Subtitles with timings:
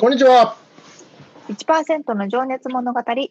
[0.00, 0.56] こんにちは。
[1.48, 3.24] 1%の情熱物語111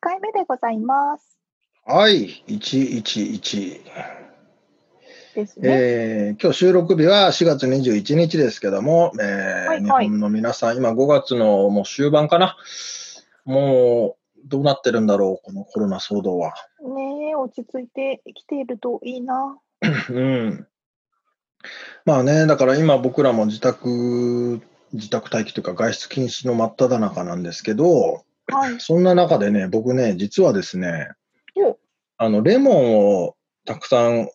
[0.00, 1.38] 回目でございます。
[1.86, 3.80] はい、111。
[5.36, 5.68] ですね。
[5.70, 12.56] えー今日収録日は4月21日ですけども、えーはいはい日本の皆さん、今5月のもう終盤かな。
[13.44, 16.52] もう、どうなってるんだろう、このコロナ騒動は。
[16.80, 19.56] ねえ、落ち着いてきているといいな。
[20.10, 20.66] うん。
[22.04, 24.60] まあね、だから今僕らも自宅、
[24.94, 28.80] 自宅待機というか外出禁止の真っ只中なんですけど、はい。
[28.80, 31.08] そんな中でね、僕ね、実はですね
[31.56, 31.78] お、
[32.16, 34.28] あの、レモンをたくさん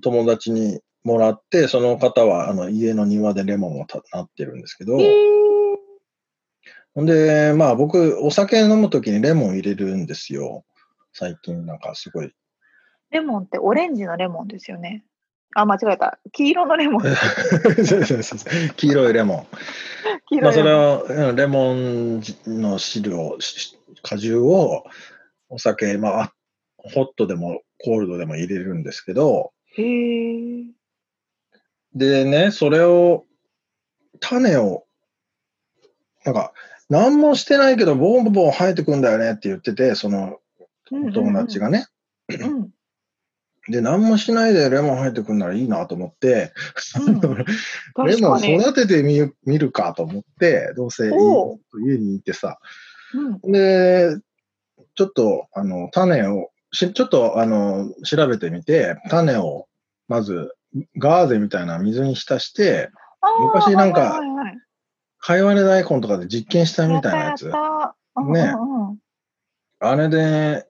[0.00, 5.76] 友達にもらって、その方はあの家の庭でレモンをたなってるんですけど、えー、
[6.94, 10.64] ほんで、まあ僕、お酒飲むときにレモン入れるんですよ。
[11.12, 12.32] 最近なんかすごい。
[13.10, 15.04] レモンってオレンジのレモンですよね。
[15.54, 16.18] あ、間違えた。
[16.32, 17.02] 黄色のレモン。
[17.02, 19.46] そうそうそう黄色いレモン。
[20.28, 21.74] 黄まあ、それ色いレモン。
[21.74, 24.84] を、うんレモンの汁を、し果汁を、
[25.48, 26.34] お酒、まあ、
[26.76, 30.64] ホットでもコールドでも入れるんですけど、へえ。
[31.94, 33.24] でね、それを、
[34.20, 34.84] 種を、
[36.24, 36.52] なんか、
[36.88, 40.38] 何もしてないけど、ボンボン生えてくんだよねって言ってて、その
[40.90, 41.86] お友達がね。
[42.28, 42.70] うん。
[43.68, 46.52] で、何もしないでレモン生えてくんならいいなと思って、
[47.06, 47.20] うん。
[48.06, 48.38] レモン。
[48.38, 52.58] 育ててみ見るかと思って、どうせ家にいてさ、
[53.42, 53.52] うん。
[53.52, 54.16] で、
[54.94, 59.66] ちょっと、あの、種を、しちょっと、あの、調べてみて、種を、
[60.08, 60.54] まず、
[60.96, 62.90] ガーゼみたいな水に浸して、
[63.40, 64.58] 昔なんかはいはいはいはい。
[65.18, 67.46] かいわれ大根とかで実験したみたいなやつ。
[67.46, 67.52] やっ。
[67.52, 68.22] たやった。
[68.22, 68.98] ねうんうんうん。
[69.80, 70.67] あれで、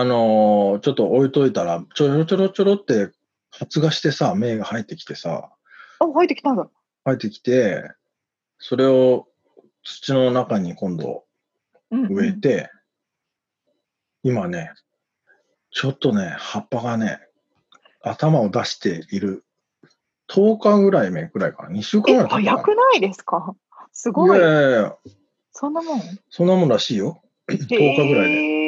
[0.00, 3.10] あのーちょっと置いといたら、ちょろちょろちょろって
[3.50, 5.50] 発芽してさ、芽が入ってきてさ、
[5.98, 6.68] あ、入ってきたんだ。
[7.04, 7.90] 入ってきて、
[8.58, 9.26] それを
[9.82, 11.24] 土の中に今度
[11.90, 12.70] うんうん植えて、
[14.22, 14.70] 今ね、
[15.70, 17.18] ちょっとね、葉っぱがね、
[18.02, 19.44] 頭を出している。
[20.30, 21.70] 10日ぐらい目ぐらいかな。
[21.70, 23.56] 2週間え、ぐらい早かくないですか？
[23.92, 24.12] すな。
[24.12, 24.42] ごいい。
[24.42, 24.96] やいやいや、
[25.52, 26.00] そんなもん？
[26.30, 27.22] そんなもんらしいよ。
[27.48, 28.67] 10日ぐらいで。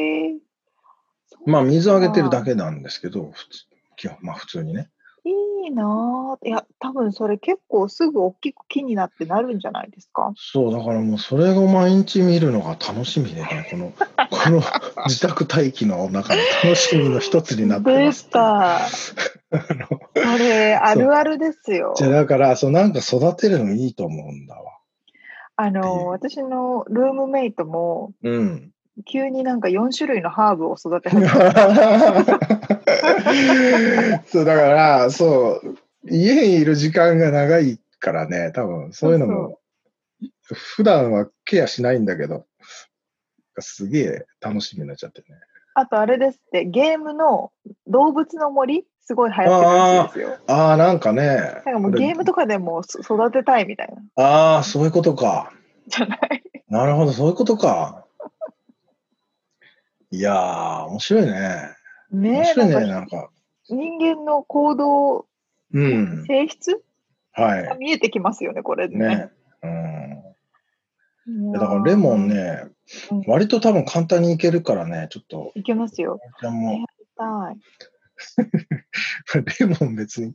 [1.47, 1.51] で。
[1.53, 3.65] まあ、水あげてるだけなんですけど、普通
[3.97, 4.89] 基本まあ、普通にね。
[5.25, 6.49] いいなぁ。
[6.49, 10.33] いや、多分それ結構すぐ大きく木になってなるんじゃないですか？
[10.37, 13.93] そう、だからもうそれを毎日見るのが楽しみでね、この、
[14.31, 14.63] この
[15.07, 18.21] 自宅待機の中の楽しみの一つになってでます。
[18.21, 18.77] した。
[18.79, 21.93] あれ、あるあるですよ。
[21.97, 24.79] じゃあだから、そうなんか育てるのいいと思うんだわ。
[25.57, 28.73] あの、私のルームメイトも、うん。
[29.07, 31.63] 急になんか4種類のハーブを育て始めた。
[34.27, 35.77] そう、だから、そう、
[36.09, 39.59] 家にいる時間が長いからね、多分そういうのも、
[40.53, 42.47] 普段はケアしないんだけど、
[43.59, 45.27] すげえ楽しみになっちゃってね。
[45.75, 47.53] あとあれですって、ゲームの
[47.87, 50.39] 動物の森、すごい流行ってるらしいですよ。
[50.47, 51.63] ああ、なんかね。
[51.65, 54.25] なんかもうゲームとかでもそ育てたいみたいな。
[54.25, 55.53] ああ、そういうことか。
[55.87, 58.05] じゃないなるほど、そういうことか。
[60.13, 61.77] いやー、面白いね。
[62.11, 63.31] 面ねえ、白いね、なんかなんか。
[63.69, 65.27] 人間の行動、
[65.73, 66.25] うん。
[66.27, 66.83] 性質
[67.33, 67.65] はい。
[67.65, 69.07] が見えてきますよね、これでね。
[69.09, 69.31] ね。
[71.27, 71.53] うん。
[71.53, 72.29] だからレモン。
[72.29, 72.65] ね
[73.13, 76.19] うん、割と多分簡単にいけるからね、ちょっと、いけますよ。
[76.41, 76.85] じゃあも
[77.17, 77.55] はう、
[79.61, 80.35] レモン別に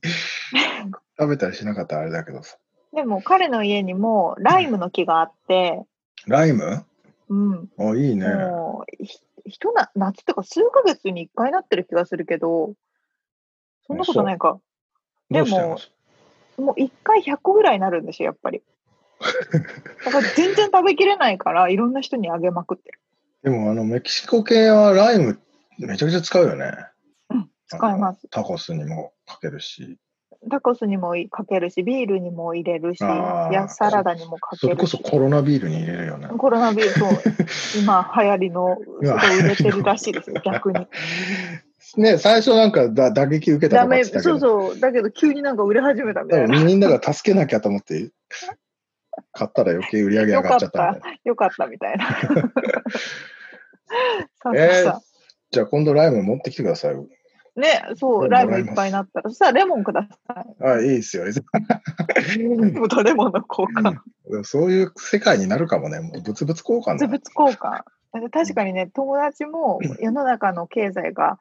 [1.19, 2.57] 食べたりしなかったらあれだけどさ。
[2.93, 2.95] い。
[2.95, 5.83] でも彼の家にもライムの木があって、
[6.27, 6.85] ライム？
[7.27, 8.27] うん、あ、いいね。
[8.33, 9.03] もう
[9.45, 12.73] ひひとな夏とか数ヶ月に1回なってる気がするけど、
[13.87, 14.59] そんなことないか。
[15.29, 15.79] でも
[16.57, 18.61] もう1回100個ぐらいになるんですよ、やっぱり。
[20.05, 22.99] だから全然食べきれないから、いろんな人にあげまくってる。
[23.43, 25.39] でも、あの、メキシコ系はライム
[25.77, 26.71] めちゃくちゃ使うよね。
[27.29, 28.27] うん、使います。
[28.29, 29.97] タコスにもかけるし。
[30.49, 34.91] タコスにもかけるし、ビールにも入れるし、やサラダにもかそれこけるし。
[34.91, 36.27] そコロナビールに入れるよね。
[36.37, 37.09] コロナビール、そう、
[37.79, 40.87] 今流行りの、すごい売れてるらしいですよ、 逆に。
[41.97, 46.63] ね、最初なんかだ打撃受けたとかってそうそう、だけど急になんか売れ始めたみたいな。
[46.63, 48.11] みんなが助けなきゃと思って、
[49.31, 51.09] 買ったら余計売り上げ上がっちゃったみ た。
[51.23, 52.05] よかったみたいな。
[54.55, 55.01] えーさ
[55.51, 56.95] じゃあ今度ライム持ってきてください。
[57.57, 60.63] あね、そう、ライムいっぱいになったら、そしたらレモンください。
[60.63, 61.25] あ、いいですよ。
[61.25, 63.97] い いですレモンとレモンの交換。
[64.29, 65.99] よそういう世界になるかもね。
[65.99, 67.07] もう物々交換だ。
[67.07, 67.83] 物々交換。
[68.31, 71.37] 確かにね、友達も世の中の経済が、うん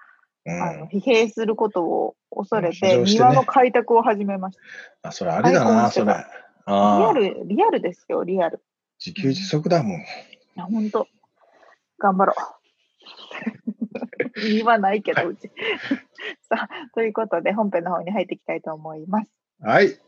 [0.46, 4.58] あの疲弊することを恐れ浮て、ね庭の開拓を始めまし
[5.00, 6.12] あ、それありだな、それ。
[6.66, 8.62] リアル、リアルですよ、リアル。
[9.04, 10.00] 自給自足だもん。
[10.00, 10.04] い
[10.54, 11.08] や、ほんと。
[11.98, 12.34] 頑張ろ
[13.66, 13.73] う。
[14.36, 15.50] 庭ないけど、うち。
[16.48, 19.30] さあ、ということで、本編の方に入っていきたいと思います。
[19.60, 19.98] はい。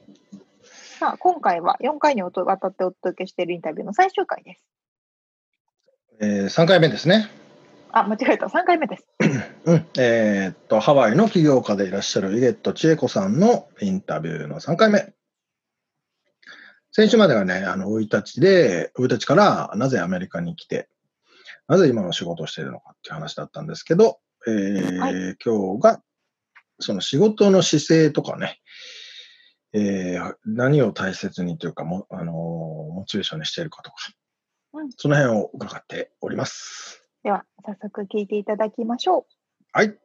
[0.98, 4.64] さあ、今回は4回にわたってお届けしているインタビューの最終回です。
[6.20, 7.28] えー、3回目ですね。
[7.92, 8.46] あ、間違えた。
[8.46, 9.08] 3回目です。
[9.64, 9.86] うん。
[9.98, 15.12] えーっと、ハワイの起業家でいらっしゃるイゲット千恵子さんのインタビューの3回目。
[16.92, 20.88] 先週まではね、あの、生い立ちで、生い立ちからなぜアメリカに来て、
[21.68, 25.10] なぜ今の仕事をしているのかっていう話だったんですけど、えーは
[25.44, 26.02] 今日が、
[26.78, 28.60] その仕事の姿勢とかね、
[29.72, 32.34] えー何を大切にというかも、あのー
[32.94, 33.96] モチベーションにしているかとか、
[34.74, 37.04] うんその辺を伺っております。
[37.24, 39.24] では、早速聞いていただきましょう。
[39.72, 39.98] はい。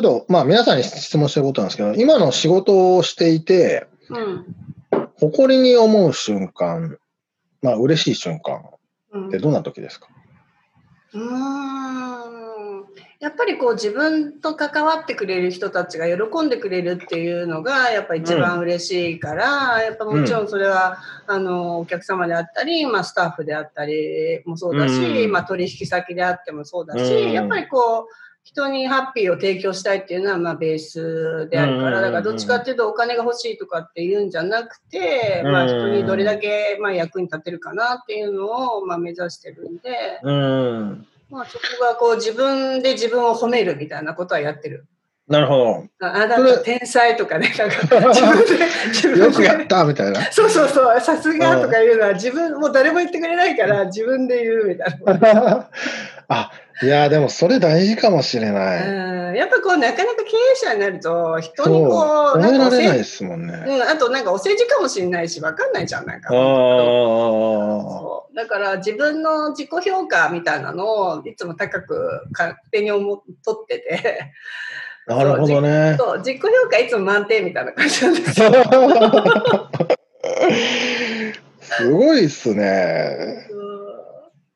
[0.00, 4.46] っと、まあ、皆さんに質問してることなんですけど、今の仕事をしていて、うん。
[5.20, 6.98] 誇りに思う瞬間、
[7.62, 8.62] まあ、嬉しい瞬間
[9.12, 9.28] うん。
[9.28, 10.08] ってどんな時ですか、
[11.14, 12.50] うーん。
[13.20, 25.32] やっぱりこう自分と関わってくれる人たちが喜んでくれるっていうのがやっぱ一番嬉しいから、やっぱもちろんそれは、あのお客様であったり、まあ、スタッフであったりもそうだし、うん。
[25.32, 27.32] まあ、取引先であってもそうだし、うん。
[27.32, 40.20] やっぱりこう人にハッピーを提供したいっていうのはまあベースであるから、うんだからどっちかっていうとお金が欲しいとかっていうんじゃなくて、まあ、うん人にどれだけまあ役に立てるかなっていうのをまあ目指してるんで。
[40.22, 41.06] うん。
[41.30, 44.86] まあ、そこがこう自分で自分を褒めるみたいなことはやってる。
[45.30, 47.76] なるほああなそれた天才とかね、なんか
[48.12, 49.10] 自分で、自ど。
[49.10, 50.20] 分でよくやったみたいな。
[50.32, 55.68] そうそうそう、さすがとか言うのは自分、もう誰も言ってくれないから自分で言うみたいな。
[56.26, 56.50] あ、
[56.82, 58.88] いや、でもそれ大事かもしれない。
[58.88, 63.64] うん、やっぱこう、なかなか経営者になると、人にこう、褒められないですもんね。
[63.66, 66.28] うん、あとなんかお世辞かもしれないし、わかんないじゃん、なんか。
[66.32, 66.36] ああ。
[66.36, 74.32] そうだから自分の自己評価みたいなのをいつも高く勝手に思っとってて、
[75.06, 75.96] なるほどね。
[75.98, 78.50] そう自己評価いつも満点みたいな感じなんですよ。
[81.60, 83.46] すごいっすね。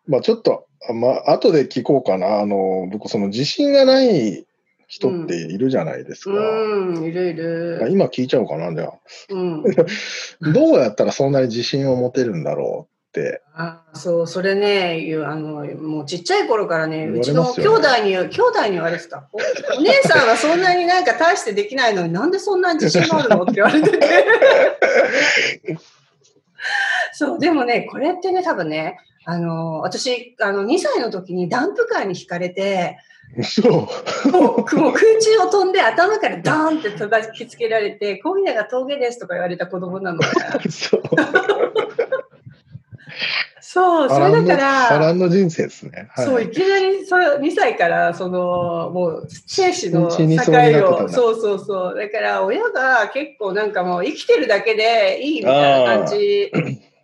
[0.06, 2.40] まあちょっと、あまあ後で聞こうかな。
[2.40, 4.46] あの、僕、その自信がない
[4.86, 6.30] 人っているじゃないですか。
[6.32, 7.86] うん、いるいる。
[7.90, 8.92] 今聞いちゃおうかな、じゃあ。
[9.30, 9.62] うん、
[10.52, 13.42] どうやったらそんなに自信を持てるんだろうって。
[13.54, 19.28] あそう、それね、いうあのもうちっちゃい頃からね、うちの兄弟に、兄弟に言われてた。
[19.32, 19.38] お
[19.78, 24.08] お姉さんはそんなになんか大してできないのになんでそんなに自信があるのって言われてて。
[27.12, 32.98] そう、でもね、これってね、多分ね、あの、私、あの、2歳の時にダンプカーに引かれて、
[33.42, 34.36] そう。
[34.36, 34.76] もう空
[35.20, 40.26] 中を飛んで頭からダーンって叩きつけられて、今夜が峠ですとか言われた子供なのね。
[40.70, 41.02] そう。
[43.60, 46.08] そう、それだから、波乱の人生ですね。
[46.10, 51.98] はい、そう、いきなりそう2歳から、その、もう、生死の境を、だそうそうそう。
[51.98, 56.52] だから、親が結構なんかもう、生きてるだけでいいみたいな感じ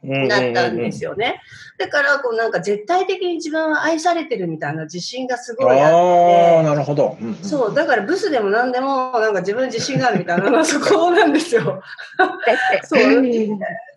[0.05, 1.41] になったんですよね。
[1.81, 6.69] だから、こうなんか絶対的に自分は愛されてるみたいな自信がすごいあああ、って。
[6.69, 7.17] なるほど。
[7.19, 11.83] うんうんそう、だからブスでも何でも、なんか自分に自信があるみたいなのはそこなんですよ。
[12.85, 13.03] そう。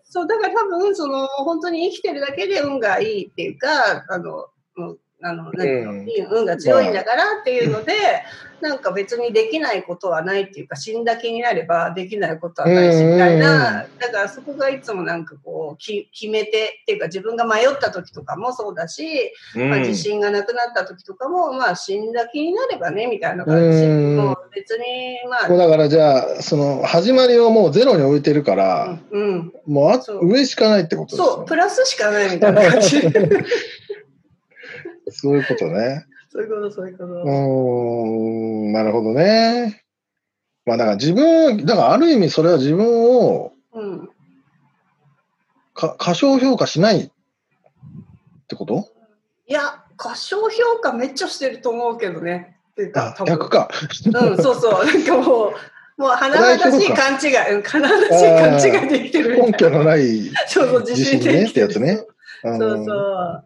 [0.04, 3.68] そう、だから多分、その、本当に生きてるだけで運がいいっていうか、
[4.08, 4.46] あの、
[5.24, 5.82] あの、なんてい
[6.20, 7.94] うの運が強いんだからっていうので、
[8.60, 23.86] なんか別にできないことはないっていうか、死んだ気になればできないことはないし、みたいな、だからそこがいつもなんかこう、き決めてっていうか、自分が迷った時とかもそうだし、まあ、自信がなくなった時とかも、まあ死んだ気になればね、みたいな感じ。
[23.86, 25.48] もう別に、まあ。
[25.48, 33.00] だからじゃあ、その、始まりをもうゼロに置いてるから、うん、うん、もうあ上しかないってことですそう、プラスしかないみたいな感じ。
[35.10, 36.06] そういうことね。
[36.30, 37.22] そういうこと、そういうこと。
[37.22, 39.84] うん、なるほどね。
[40.66, 44.08] まあだから自分、だからある意味それは自分を、うん、
[45.74, 47.10] か過小評価しないっ
[48.48, 48.88] てこと？
[49.46, 52.56] いや、過小評価めっちゃしてると思うけどね。
[52.72, 53.68] っていうか、逆か。
[54.06, 54.86] うん、そうそう。
[54.86, 55.52] なんかもう、
[55.96, 57.28] もう華々しい勘違
[57.60, 62.04] い、華々しい勘違いできてる根拠のない、 そうそう、自信ねってやつね。
[62.42, 63.44] そうそう。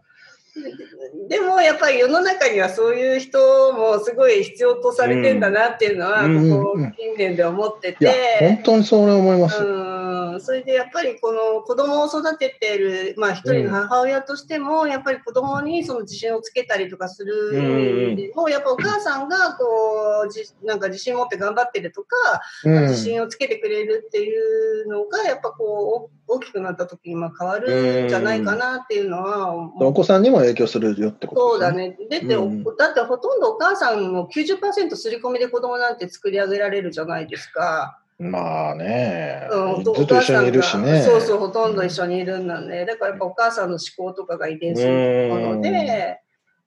[1.29, 9.63] でもやっぱり世の中にはそういう人もすごい必要とされてんだなっていうのは、ここ近年で思ってて、本当にそう思います。
[9.63, 9.98] うん
[10.41, 31.97] それでやっぱりこの子供を育ててる、まあ、一人の母親としても、やっぱり子供にその自信をつけたりとかするでも、やっぱお母さんがこうじなんか自信持って頑張ってるとか、自信をつけてくれるっていうのがやっぱこう大きくなった時にまあ変わるんじゃないかなっていうのは、お子さんにも影響するよってことそうだね。
[32.11, 37.99] でって、うん、だってほとんどお母さんも90%すり込みで子供なんて作り上げられるじゃないですか。
[38.19, 41.03] まあね、うん、ずっと一緒にいるしね。
[41.03, 42.85] そうそう、ほとんど一緒にいるんだね。
[42.85, 46.19] だからやっぱお母さんの思考とかが遺伝するもので、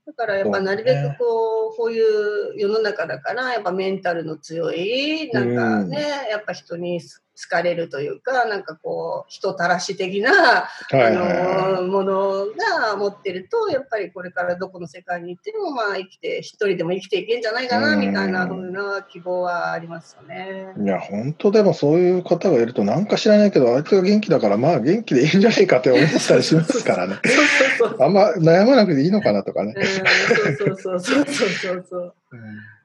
[0.08, 7.01] だからやっぱなるべくこう、こういう世の中だから、やっぱメンタルの強い、なんかね、やっぱ人に
[7.36, 12.46] 好かれるというか、なんかこう、人たらし的な、はいはいはい、あの、もの
[12.80, 20.74] が持ってると、やっぱりこれからどこの世界に行っても、まあ生きて、一人でも生きていけんじゃないかな、みたいなふうな希望はありますよね。
[20.78, 27.16] いや、本当でもそういう方がいると、なんか知らないけど、あいつが元気だから、まあ元気でいいんじゃないかって思ったりしますからね。
[28.00, 29.74] あんま悩まなくていいのかなとかね。
[30.58, 32.14] そうそうそうそうそうそう。
[32.34, 32.81] うん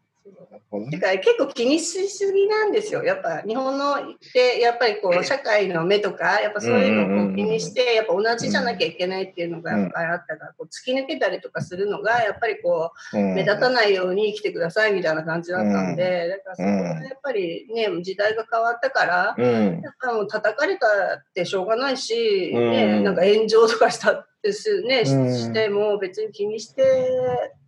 [0.91, 3.03] だから結構気にしすぎなんですよ。
[3.03, 3.97] やっぱ日本のっ
[4.33, 16.75] てやっぱりこう社会の目とかやっぱそういうのを気にしてやっぱ同じじゃなきゃいけないっていうのがやっぱりあったからこう突き抜けたりとかするのがやっぱりこう目立たないように生きてくださいみたいな感じだったんでだからそこは
[17.05, 24.21] やっぱりね時代が変わったからやっぱもう叩かれたってしょうがないしねなんか炎上とかしたで
[24.53, 26.85] すね、しても別に気にして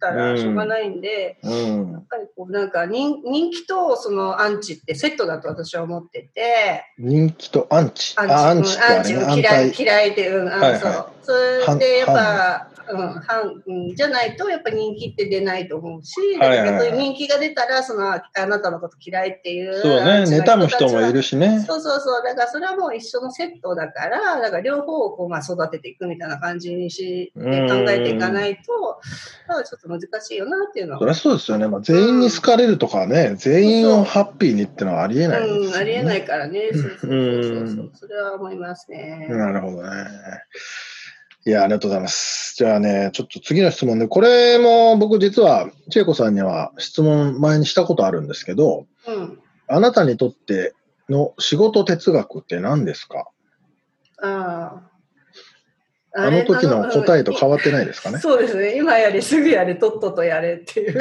[0.00, 6.84] たらしょうがないんで、うん、やっぱりこうなんか人人気とそのアンチってセットだと私は思ってて。
[6.98, 8.14] 人気とアンチ。
[8.18, 8.78] アンチ。
[8.78, 9.40] アンチ,、アンチ。
[9.40, 11.06] 嫌い嫌いでうん、はいはい、そう。
[11.64, 21.64] それでやっぱうん、半、うん、じゃないとやっぱ人気って出ないと思うし、はいはいはい、人気が出たらそのあなたのこと嫌いっていうそうね妬む人もいるしね。
[21.66, 22.22] そうそうそう。
[22.22, 27.44] だからそれはもう一緒のセットだからだから両方をこう、まあ、育てていくみたいな感じにして考
[27.90, 29.00] えていかないと
[29.48, 30.98] まあ、ちょっと難しいよなっていうのは。
[30.98, 36.70] そりゃそうですよね、まあ、全員に好かれるとかね、うん、全員をハッピーにってのはありえないですよね、うん、ありえないからね。
[36.72, 39.26] そうそうそうそう、それは思いますね。
[39.30, 39.88] なるほどね
[41.48, 42.56] いや、ありがとうございます。
[42.56, 50.74] じゃあね、ちょっと次の質問で、これも僕実は、千恵子さんには質問前にしたことあるんですけど、うん、あなたにとって
[51.08, 53.28] の仕事哲学って何ですか？
[54.22, 54.82] あ
[56.14, 56.20] あ。
[56.20, 58.18] あの時の答えと変わってないですかね？
[58.18, 58.76] そうですね。
[58.76, 60.98] 今やりすぐやれ、とっととやれっていう。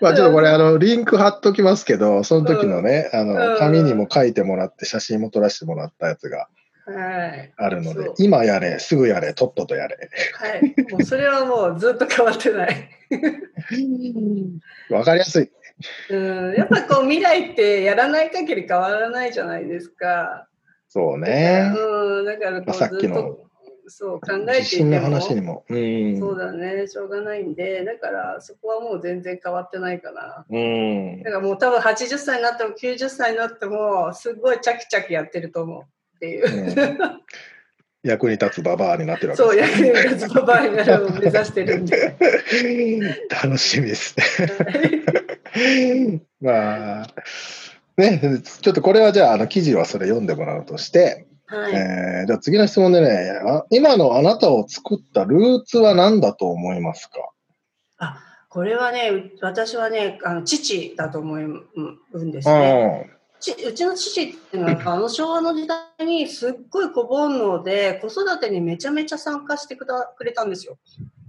[0.00, 6.46] まあちょっとこれあのリンク貼っときますけど、その時のね、うん、あの紙にも書いてもらって写真も撮らせてもらったやつが
[6.86, 10.10] あるので、はい、今やれ、すぐやれ、とっととやれ。
[10.34, 10.92] はい。
[10.92, 12.90] もうそれはもうずっと変わってない。
[14.90, 15.50] わかりやすい。
[16.10, 20.48] うん、やっぱこう未来ってやらない限り変わらないじゃないですか。
[20.88, 21.72] そうね。
[21.76, 23.38] うん、だからこうさっきの
[23.86, 35.82] そう考えていても話にも、うん、そうだねしょうがないんでだからそこはもう全然変わってないかな、うん、だからもう多分80歳になっても90歳になってもすごいチャキチャキやってると思う
[36.24, 37.20] っていう、うん、
[38.02, 42.16] 役に立つババアになってるわけです、ね、そう役に立つババアになるのを目指してるんで。
[43.42, 44.24] 楽しみですね。
[46.40, 47.06] まあ
[47.96, 57.30] ねちょっとこれはじゃああの記事はそれ読んでもらうとしてはい、えー、じゃあ次の質問でねあ、今のあなたを作ったルーツは何だと思いますか？
[57.98, 58.18] あ
[58.54, 63.10] これはね、私はね、あの父だと思うんですね。
[63.52, 70.78] うちの父っていうのは、あの昭和の時代にすっごい小煩悩で、子育てにめちゃめちゃ参加してくだくれたんですよ。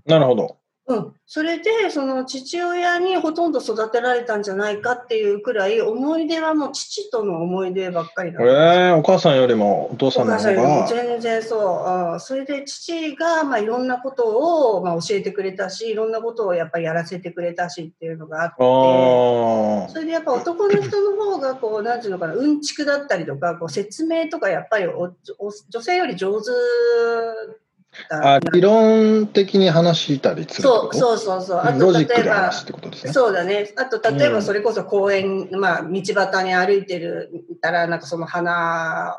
[0.05, 0.57] なるほど。
[0.88, 10.88] うん、それでその父親にほとんど育てられたんじゃないかっていうくらい思い出はもう父との思い出ばっかりだええお母さんよりもお父さんの方が。
[10.88, 18.56] 全然そう、うん、それで父がまあいろんなことをまあ教えてくれたしいろんなことをやっぱりやらせてくれたしっていうのがあって。
[18.60, 19.89] ああ。
[19.89, 27.64] それでやっぱ男の人の方がこうなんていうのかなうんちくだったりとかこう説明とかやっぱりおお女性より上手だ
[28.09, 31.59] あ理論的に話したりするそうそうそうそう。
[31.59, 33.13] あと例えばね。
[33.13, 33.73] そうだね。
[33.77, 37.29] あと、例えうんばそれこそ公園、まあ、道端に歩いてる
[37.61, 39.17] たら、なんかその花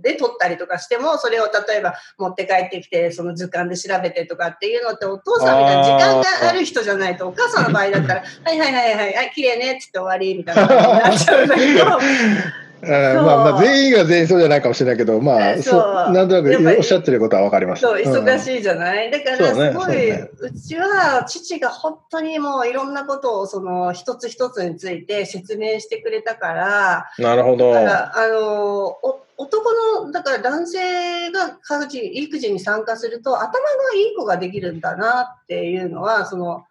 [0.00, 11.84] で撮ったりとかしても、それを例えば持って帰ってきて、その図鑑で調べてとかっていうのって、お父さんみたいな時間がある人じゃないと、お母さんの場合だったら、 はいはいはいはい、はい、綺麗ねっつって終わりみたいなになっちゃうんだけど、
[12.90, 17.82] まあまあ全員が全員そうじゃないかもしれないけど、まあ、そうなんとなくおっしゃってることはわかります。
[17.82, 18.40] そう、忙い。
[18.40, 27.72] しいじゃない、だからすごい、そうねうちは父が本当にもういろんなことをその一つ一つについて説明してくれたから、なるほど。
[27.72, 29.72] だから、あのお男
[30.04, 33.58] の、だから男性が家事、育児に参加すると、頭が
[33.96, 36.64] いい子ができるんだなっていうのは、その、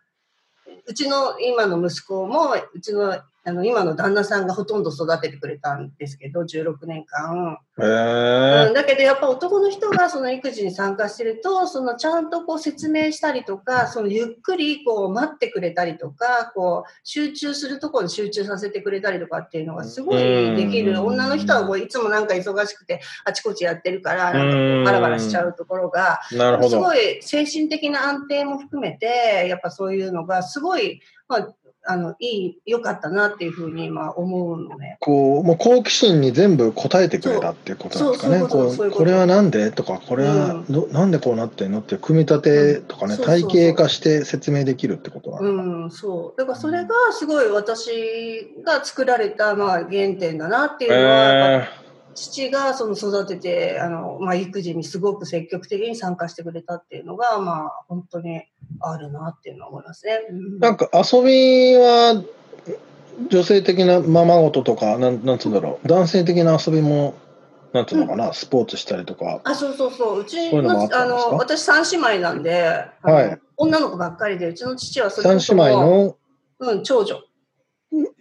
[0.86, 7.58] うちの今の息子も、うちのあの今の旦那さんがほとんど育ててくれたんですけど、16年間。
[7.80, 26.20] へえうん、だけどやっぱ男の人がその育児に参加してるとそのちゃんとこう説明したりとかそのゆっくりこう待ってくれたりとかこう集中するところに集中させてくれたりとかっていうのがすごいできうんる女の人はもういつもなんか忙しくてあちこちやってるからなんかバラバラしちゃうところが。
[26.30, 31.54] すごい精神的な安定も含めてやっぱそういうのがすごい、まあ、
[31.86, 34.98] あのいい良かったなっていうふうに今思うのね。
[35.00, 38.42] こう、もう好奇心に全部答えてくれたっていうことなんですかね。
[38.48, 45.64] こうこれはなんでとか、これはど、なんでこうなってんのっていう組み立てとかね、体系化して説明できるってことなのか？
[45.64, 46.40] うん、そう。
[46.40, 51.68] だからそれがすごい私が作られたまあ原点だなっていうのは、え
[52.16, 58.44] 父がその育てて、あの、まあ育児にすごく積極的に参加してくれたっていうのが、まあ本当に
[58.80, 60.20] あるなっていうのは思いますね。
[60.30, 62.24] うんーなんか遊びは
[63.30, 67.16] 女性的なままごととか、なんなんつうんだろう、男性的な遊びも、
[67.74, 69.42] なんつうのかな、スポーツしたりとか。
[69.44, 70.20] あ、そうそうそう。
[70.22, 76.18] うちのもあの、私三姉妹なんで、はい女の子ばっかりで、うちの父はそれ三こそ姉妹の？
[76.60, 77.22] うん、長女。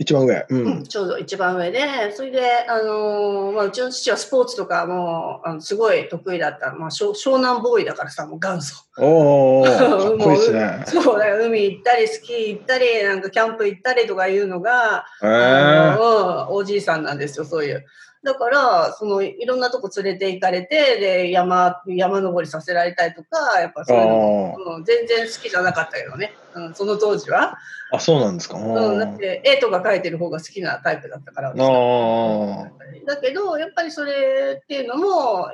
[0.02, 0.46] 一番上。
[0.48, 0.84] ううんん。
[0.84, 1.80] ちょうど一番上で、
[2.14, 8.74] それで、あのーまあ、うちの父はスポーツとかもあのすごい得意だった、まあ、湘湘南ボーイだからさ、もう元祖。
[8.98, 10.84] おー かっこいいですね。
[10.86, 17.84] そうだよ、海行ったり、スキー行ったり、なんかキャンプ行ったりとかいうのが、えあー、おじいさんなんですよ、そういう。
[18.24, 27.58] だから、そのいろんなとこ連れて行かれて、で、山、山登りさせられたりとか、やっぱそういうのも、うん、全然好きじゃなかったけどね、うん、その当時は。
[27.90, 28.58] あ、そうなんですか。
[28.58, 31.52] うん、だっあて絵とか描いてる方が好きなタイプだったから。
[31.52, 35.50] だけど、やっぱりそれっていうのも、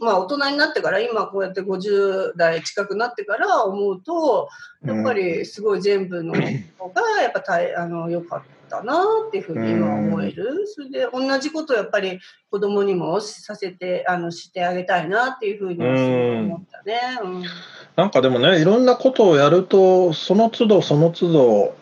[0.00, 4.48] まあ大人になってから、今こうやって50代近くなってから思うと、
[4.84, 6.40] やっぱりすごい全部の方
[6.90, 10.66] がやっぱ大あの良かったなっていうふうに今思える。
[10.66, 17.00] それで同じことをやっぱり子供にもさせて、あのしてあげたいなっていうふうに思ったね。
[17.22, 17.42] うん。
[17.96, 21.76] なんかでもね、いろんなことをやると、その都度その都度、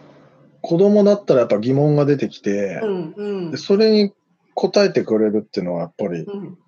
[0.63, 3.51] 子供だったらやっぱ疑問が出てきて、うんうん。
[3.51, 4.13] でそれに
[4.55, 6.59] 答えてくれるっていうのはやっぱり、うん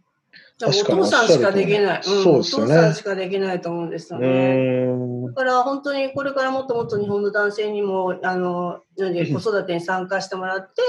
[0.67, 1.99] お父さんしかできない。
[1.99, 5.29] おっしゃる通りそうですよねお父さんしかできないと思うんですようね。
[5.29, 10.83] だから本当にこれからもっともっと日本の男性にもあの子育てに参加してもらって、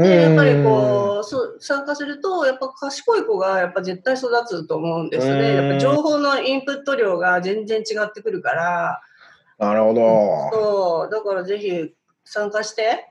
[0.00, 5.54] でやっぱりこうそう参加するとやっぱ賢い子がやっぱ絶対育つと思うんですうんね。
[5.54, 9.00] やっぱ情報のインプット量が全然違ってくるから、
[9.58, 10.50] なるほど。
[10.52, 11.94] そうだからぜひ
[12.24, 13.09] 参加して。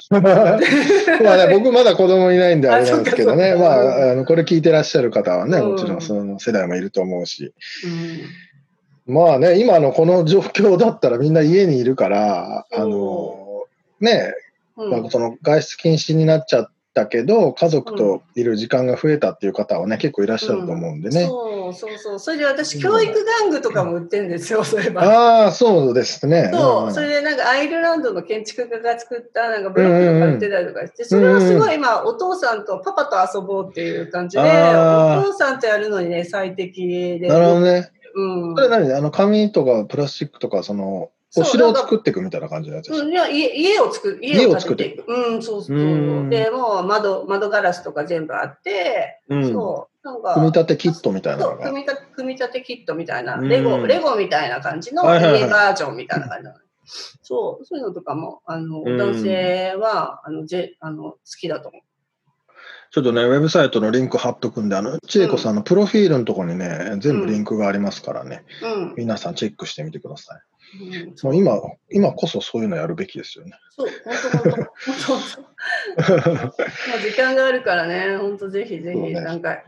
[0.10, 5.70] まあね、僕まだ子供いないんであれなんですけどね、まああ、あのこれ聞いてらっしゃる方はね、うん。
[5.72, 7.52] もちろんその世代もいると思うし、
[9.06, 9.14] うん。
[9.14, 13.64] まあね、今のこの状況だったらみんな家にいるから、あの、
[14.00, 14.34] ね、
[14.76, 14.90] うん。
[14.90, 21.26] まあ、その外出禁止になっちゃったけど、家族といる時間が増えたっていう方はね、結構いらっしゃると思うんでね。
[21.26, 22.18] そうそうそう。
[22.18, 23.12] それで私教育
[23.46, 24.64] 玩具とかも売ってるんですよ。
[24.64, 25.02] そういえば。
[25.02, 26.50] ああ、そうですね。
[26.52, 34.44] そう、んそれでなんかアイルランドの建築家が作ったなんかブロックとか売ってたりとかして、それはすごい今お父さんとパパと遊ぼうっていう感じで、お
[35.24, 37.28] 父さんとやるのにね、最適で。
[37.28, 37.90] なるほどね。
[38.14, 38.62] うんそ。
[38.62, 38.92] れ何？
[38.92, 43.02] あの紙とかプラスチックとか、その、お城を作っていくみたいな感じのやつです。
[43.02, 45.04] うん、いや家家を作る家家をを作ってていく。
[45.06, 51.48] うん、そうそううんで、もう窓、窓ガラスとか全部あって、うんそう、なんか、組み立てキットみたいな。
[51.56, 56.58] 組み立て組み立てキットみたいな、うんレゴ、レゴみたいな感じの家バージョンみたいな感じなの。
[57.22, 61.80] そう、そういうのとかも、あの、うん男性は、あの、ぜあの好きだと思
[62.94, 68.66] ちょっとね、ウェブサイトのリンク貼っとくんで、あの、千恵子さんのプロフィールのところにね、全部リンクがありますからね、う。
[68.66, 68.94] うん。
[68.96, 70.40] 皆さんチェックしてみてください。
[70.80, 71.60] うんもう今、
[71.90, 73.52] 今こそそういうのやるべきですよね。
[73.70, 76.56] そう、本当本当本当ま
[76.96, 79.58] あ時間があるからね、本当ぜひぜひ、なんか、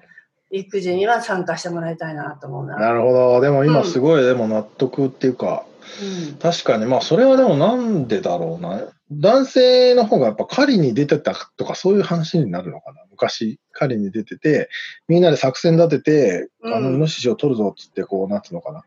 [0.51, 2.77] 育児には参加してもらいたいなと思うな。
[2.77, 3.40] なるほど。
[3.40, 8.83] でも今うんすごい、でも納得っていうか、うん確かに、まあそれはでもなんでだろうな。
[9.12, 13.03] 男性の方がやっぱ狩りに出てたとかそういう話になるのかな。
[13.11, 14.69] 昔、狩りに出てて、
[15.07, 18.83] みんなで作戦立てて、あの、うんイノシシを取るぞっつって、こう、なんつうのかな。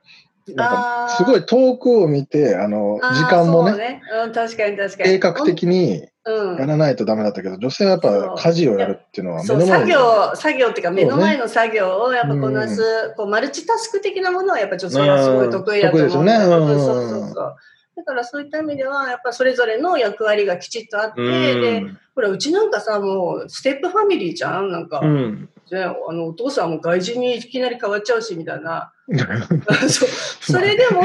[0.55, 5.09] なんか、すごい遠くを見て、あの、時間もね、うん、確かに確かに。
[5.09, 9.71] 計画的にうん、やらないとダメだったけど、女性はやっぱ家事をやるっていうのは目の前に。
[9.71, 16.33] 作業、作業っていうか、目の前の作業をやっぱこなす、うこうマルチタスク的なものはやっぱ女性はすごい得意だと思うですよね。
[16.33, 17.55] うんそうそうそう。
[17.95, 21.87] だからそういった意味では、やっぱそれぞれの役割がきちっとあって、うん。
[21.87, 25.49] で、ほら、うちなんかさ、もうステップファミリーじゃんなんか、うん。
[25.75, 28.93] ね、あのお父さんも外人にいきなり変わっちゃうしみたいな。
[29.89, 30.09] そう。
[30.41, 31.01] それでも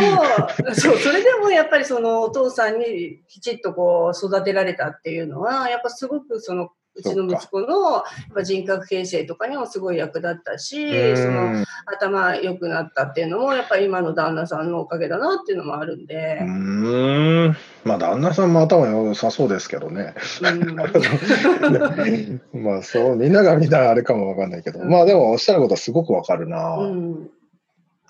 [0.75, 8.05] そうそれでもやっぱりそのお父さんにきちっとこう育てられたっていうのはやっぱすごくそのうちの息子の
[8.43, 16.45] 人格形成とかにもすごい役立ったしその頭良くなったっていうのもやっぱり今の旦那さんのおかげだなっていうのもあるんでう。
[16.45, 17.57] ーん。
[17.85, 20.15] まあ、旦那さんも頭良さそうですけどね。
[22.55, 24.81] まあ、そう、みんながみんなあれかもわかんないけど。
[24.81, 26.77] うんまあ、でも、おっしゃることはすごくわかるな。
[26.77, 27.31] うん、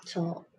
[0.05, 0.54] そう。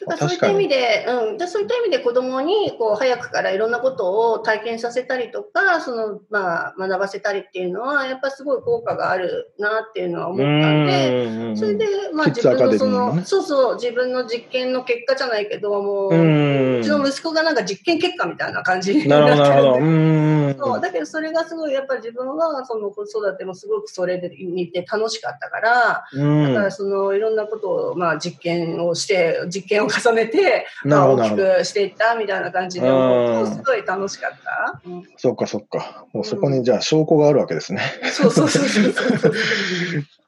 [0.00, 11.56] だまあからそういった意味で、うん、でそういった意味で子供にこう早くからいろんなことを体験させたりとか、そのまあ学ばせたりっていうのはやっぱすごい効果があるなっていうのは思ったんで、うん。
[11.56, 20.56] それでまあ自分のそのねのそうそう自分の実験の結果じゃないけどもう、ううんちの息子がなんか実験結果みたいな感じになってなる。
[20.58, 20.80] そう。
[20.80, 26.52] だけどそれがすごいやっぱ自分はその子育てもすごくそれで見て楽しかったから、うん。
[26.52, 31.36] だからそのいろんなことをまあ実験をして実験を重ねてまあ大き。
[31.36, 34.80] くしていったみたいな感じで思うとすごい楽しかった。
[34.86, 36.06] うんそっか、そっか。
[36.12, 37.80] もうそこに、じゃあ、証拠があるわけですね。
[38.12, 39.32] そうそうそうそう そう。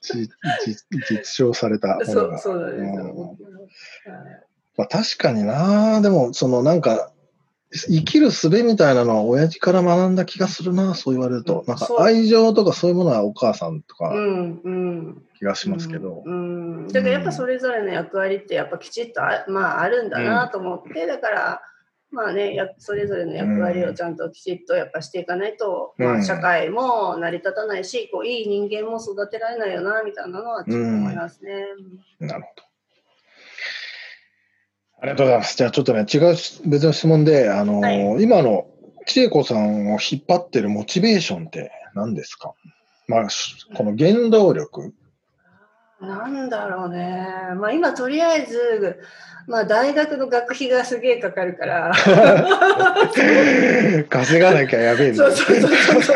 [0.01, 0.29] じ
[0.65, 1.99] 実実証された。
[2.05, 3.37] そうそうですよ。
[4.07, 6.01] うんまあ、確かにな。
[6.03, 7.11] でも、そのなんか、
[7.73, 11.65] 生きる術みたいなのは親父から学んだ気がするな、そう言われると。
[11.67, 15.23] なんか愛情とかそういうものはお母さんとかうんうん。
[15.39, 16.23] 気がしますけど。
[16.25, 16.77] うん。
[16.79, 21.63] うんだからやっぱそれぞれの役割ってやっぱきちっとあ,、まあ、あるんだなと思って、だから、
[22.11, 31.65] まあね、やそれぞれの役割をちゃんときちっとやっぱしていかないと、うんまあ、社会も成り立たないし、こういい人間も育てられないよなみたいなのはちょっと思いますね。
[32.21, 32.63] なるほど。
[35.01, 35.57] ありがとうございます。
[35.57, 38.67] じゃあちょっとね、違う別の質問で、あのーは今の
[39.07, 42.53] 千恵子さんを引っ張ってるモチベーションって何ですか？
[43.09, 44.93] まあ、しこの原動力。
[46.01, 47.25] なんだろうね。
[47.57, 48.99] まあ今とりあえず、
[49.47, 51.93] まあ大学の学費がすげえかかるから。
[54.09, 55.69] 稼がなきゃやべえそうそうそ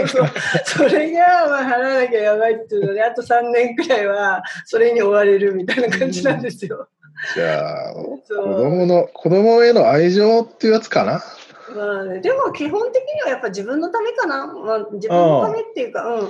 [0.03, 0.27] うそう。
[0.65, 6.89] それがまあ払わなきゃやばいっていうので、あと3年くらいはそれに追われるみたいな感じなんですよ。
[7.35, 11.23] じゃあ、子供の、子供への愛情っていうやつかな？
[11.75, 14.47] まあね、でも基本的にはやっぱ自分のためかな。
[14.47, 16.29] まあ、自分のためっていうか、うん。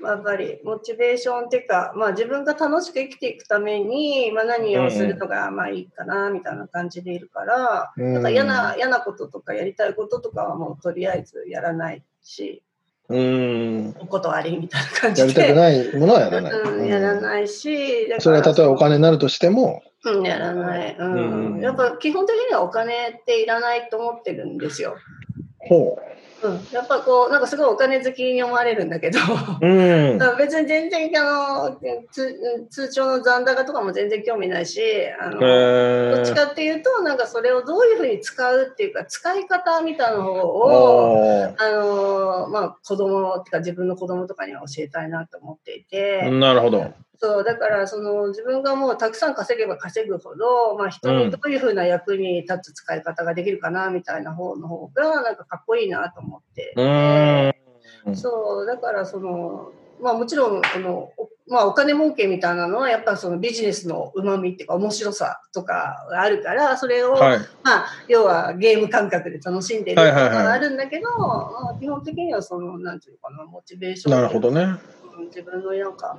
[0.00, 12.62] まあやっぱりモチベーションっていうか、まあ自分が楽しく生きていくために、まあ何をするのがまあいいかな、みたいな感じでいるから、うんだから嫌な、嫌なこととかやりたいこととかはもうとりあえずやらないし、
[13.10, 13.96] うーん。
[13.98, 15.40] お断りみたいな感じで。
[15.40, 16.52] やりたくないものはやらない。
[16.52, 19.89] うん、やらないし、それは例えばお金になるとしても、うん、
[20.24, 24.96] やらない、うんうんやっぱ基本的にはお金っていらないと思ってるんですよ。
[25.58, 25.98] ほ
[26.42, 29.18] うん、やっぱこうなんかすごいお金好きに思われるんだけど、
[29.60, 29.66] う。
[29.66, 30.18] うん。
[30.38, 32.34] 別に全然あの通
[32.70, 34.80] 通帳の残高とかも全然興味ないし
[35.20, 46.30] あの、へどっちかっていうとなんかそれをどういうふうに使うっていうか使い方みたいなのをあの、まあ、子供ってか自分の子供とかには教えたいなと思っていて。
[46.30, 46.86] なるほど。
[47.22, 57.48] そうだからその自分がもうたくさん稼げば稼ぐほど、まあ、人にどういうふうな役に立つ使い方ができるかなみたいな方の方がなんかかっこいいなと思って、うー
[58.10, 58.16] ん。
[58.16, 67.38] そうだからその、まあ、もちろんこのおまあお金儲けみたいなのはやっぱそのビジネスの旨味っていうか面白さとかがあるから、それを、はい。
[67.62, 74.12] まあ要はゲーム感覚で楽しんでるとかがあるんだけど、まあ基本的にはその、なんていうのかな、モチベーション。
[74.12, 74.62] なるほどね。
[74.62, 76.18] うん自分のなんか、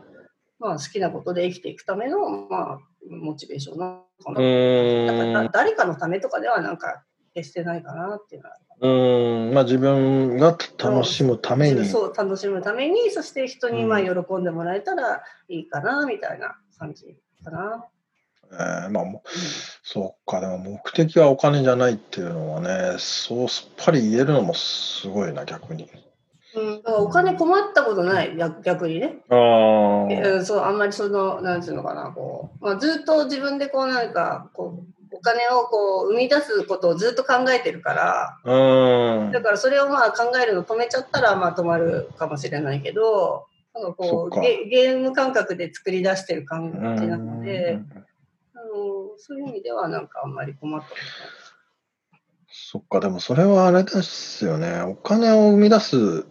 [0.62, 3.86] まあ好きなことで生きていくための、まあ、モチベーションな
[4.28, 5.50] のかうな。
[5.50, 8.56] 誰かのためとかではなんか決してないかなっていうのは。
[8.82, 9.54] うーん。
[9.56, 11.86] まあ自分が楽しむために。
[11.88, 17.86] そう楽しむためにそして人にまあうん喜んでもらえたらいいかなみたいな感じかな。
[18.52, 19.30] えーまあもう、
[19.82, 25.90] そうか、でも目的はお金じゃないっていうのはね、そうすっぱり言えるのもすごいな、逆に。
[26.56, 30.04] うん、だからお金困ったことない逆逆にね、ああ。
[30.06, 38.38] うん、そうあんまりそのなんていうのかなこう、まあ、ずっと自分でこうなんかこうお金をこう生み出すことをずっと考えてるから。
[38.44, 39.32] うーん。
[39.32, 39.42] だ。
[39.42, 43.46] からそれをまあ考えるの止めちゃったらまあ止まるかもしれないけど。
[43.74, 47.76] なんかこうゲゲーム感覚で作り出してる感じなのうで。
[47.76, 48.04] ん
[48.54, 51.52] あのそういう意味ではなんかあんまり困ったこと
[52.54, 54.82] そっか、でもそれはあれですよね。
[54.82, 56.26] お金を生み出す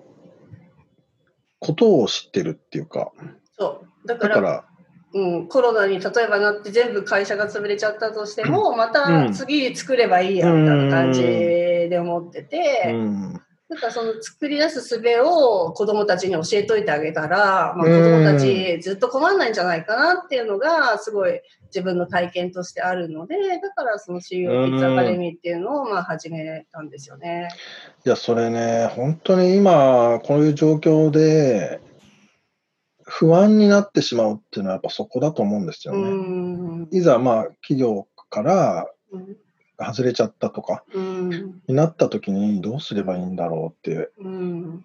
[1.61, 3.12] ことを知ってるっていうか。
[3.59, 4.09] そう。
[4.09, 4.64] だから、
[5.12, 13.40] うん、コロナに例えばなって全部会社が潰れちゃったとしても、まうたん次作ればいいやみたいな感じで思ってうて、ん。
[13.70, 27.48] だからその作り出す術を子供たちに教えといてあげたら、まあ、子供たちずっと困らないんじゃないかなっていうのがすごい自分の体験としてあるので、だからその CEO キッズアカデミーっていうのをまあ始めたんですよね。
[28.04, 31.80] いや、それね、本当に今、こういう状況で、
[33.04, 36.11] 不安になってしまうっていうのはやっぱそこだと思うんですようね。
[36.11, 36.88] ん。
[36.90, 39.37] いざ、まあ、企業からうん
[39.84, 41.60] 外れちゃったとかうん。
[41.66, 44.10] になった時にどうすればいいんだろうって。
[44.18, 44.84] うん。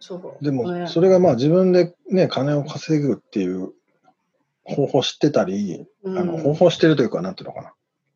[0.00, 0.44] そう。
[0.44, 3.72] でも、ねそれがまあ自分でね、金を稼ぐっていう
[4.64, 7.72] 方法知ってたり、うんあの方法知ってるというか、なんていうのかな。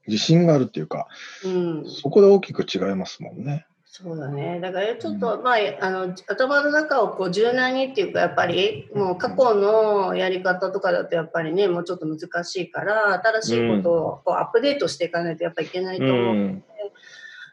[0.06, 1.08] 自信があるっていうか、
[1.44, 3.66] うん、そこで大きく違いますもんね。
[3.98, 4.60] そうだね。
[4.60, 16.62] だからちょっと、まあ、あの頭の中をこう柔軟にっていうか、やっぱりもう過去のやり方とかだとやっぱりね、もうちょっと難しいから、新しいことをこうアップデートしていかないとやっぱいけないとう思う。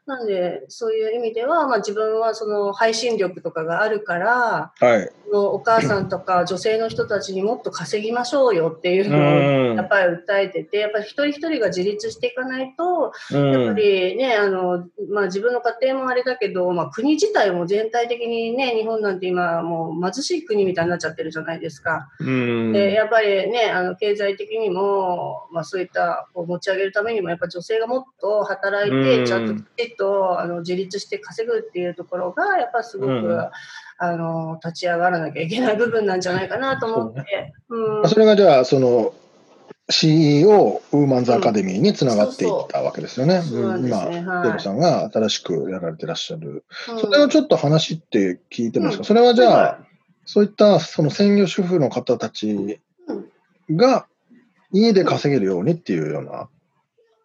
[0.07, 0.09] ん。
[0.09, 5.11] なんで、そういう意味では、まあ自分はその配信力とかがあるから、はい。
[5.25, 22.09] そのお母さんとか女性の人たちにもっと稼ぎましょうよっていううのをんやっぱり訴えてて、やっぱり一人一人が自立していかないと、うんやっぱりね、あの、まあ自分の家庭もあれだけど、まあ国自体も全体的にね、日本なんて今もう貧しい国みたいになっちゃってるじゃないですか。
[22.19, 29.63] うんで、やっぱりね、あの、経済的にも、まあそういったこう持ち上げるためにも、やっぱ女性がもっと働いて、うんちゃんと
[29.93, 33.49] っとあの自立して稼ぐっていうところが、やっぱすごく、うん
[33.97, 37.53] あの、立ち上がらなきゃいけない部分なんじゃないかなと思って。
[37.69, 38.09] うん。
[38.09, 39.13] それがじゃあ、その
[39.89, 43.41] CEO ウーマンズアカデミーにつながっていったわけですよね。
[43.41, 43.89] そうなんね。
[43.89, 43.97] 今、
[44.31, 44.59] はい。
[44.59, 46.65] さんが新しくやられてらっしゃる。
[46.89, 46.99] うん。
[46.99, 49.05] それをちょっと話って聞いてもいいですか、うん。
[49.05, 49.79] それはじゃあ、は
[50.25, 52.79] そういったその専業主婦の方たち
[53.69, 54.07] が
[54.71, 56.49] 家で稼げるようにっていうような。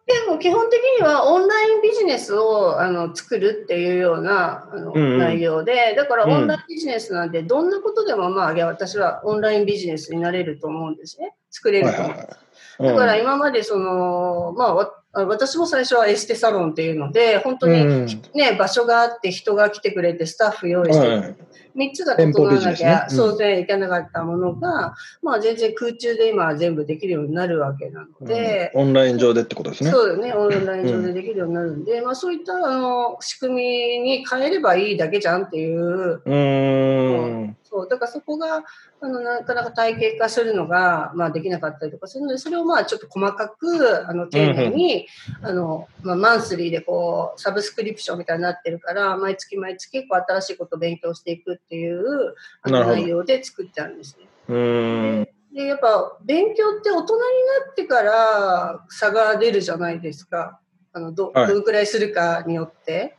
[0.09, 11.35] でも基本的にはオンラインビジネスをあの作るっていうようなあの、うんうん内容で、だからうんオンラインビジネスなんで、どんなことでも、まあ、私はオンラインビジネスになれると思うんですね。
[11.51, 12.09] 作れると思う。
[12.09, 12.27] はいはい
[12.79, 12.87] はい。
[12.87, 21.35] だからうん今までその、まあわ、私も最初はエステサロンっていうので、本当に、うんね、場所があって人が来てくれてスタッフ用意して、はい
[21.79, 23.05] 3つが整わなきゃ、ね。
[23.09, 23.15] うん。
[23.15, 28.81] そうでいけなかったものが、まあ全然空中で今は全部できるようになるわけなので、うん。
[28.81, 29.91] オンライン上でってことですね。
[29.91, 33.63] そうよね、オンライン上でできるようになるんで、まあそういったあの仕組み
[33.99, 37.55] に変えればいいだけじゃんっていう、うーん。
[37.69, 38.63] そう、だからそこが、
[39.01, 45.07] あの、なかなか体系化するのが、まあできなかったりとかするので、それをまあちょっと細かく、あの、丁寧に、
[45.41, 54.27] あの、まあマンスリーでこう、サブスクリプションみたいになってるから、毎月毎月こう新しいことを勉強していくっていう、あの内容で作ってあるんですね。
[54.47, 55.27] うーん。
[55.53, 60.59] で、やっぱ勉強って大人になってから差が出るじゃないですか。
[60.91, 63.15] あのどはいどのくらいするかによって。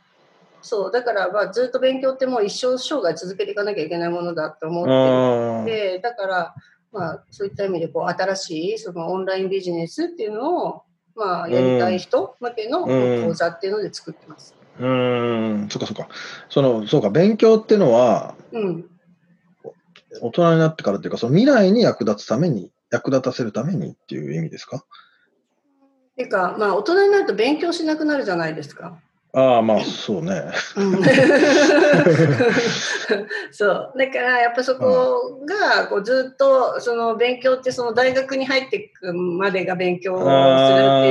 [0.61, 6.55] そう、だからまあずっと勉強ってもう一生生涯続けていかなきゃいけないものだと思ってで、だから
[6.91, 10.83] まあそういった意味でこう新しいそのオンラインビジネスっていうのを
[11.15, 14.55] まあやりたい人向けのうん講座っていうので作ってます。
[14.79, 15.69] ーうーん。
[15.69, 16.07] そっかそっか。
[16.49, 18.85] その、そうか、勉強っていうのは、うん。
[20.21, 24.85] 大人になってからっていうか、その未来に役立つために、役立たせるためにっていう意味ですか？
[26.15, 28.99] ていうかまあ大人になると勉強しなくなるじゃないですか。
[29.33, 30.43] ああ、まあ、そうね。
[30.75, 31.03] うん。
[33.51, 33.93] そう。
[33.97, 40.33] だからやっぱそこがこうずっとその勉強ってその大学に入っていくまでが勉強をするって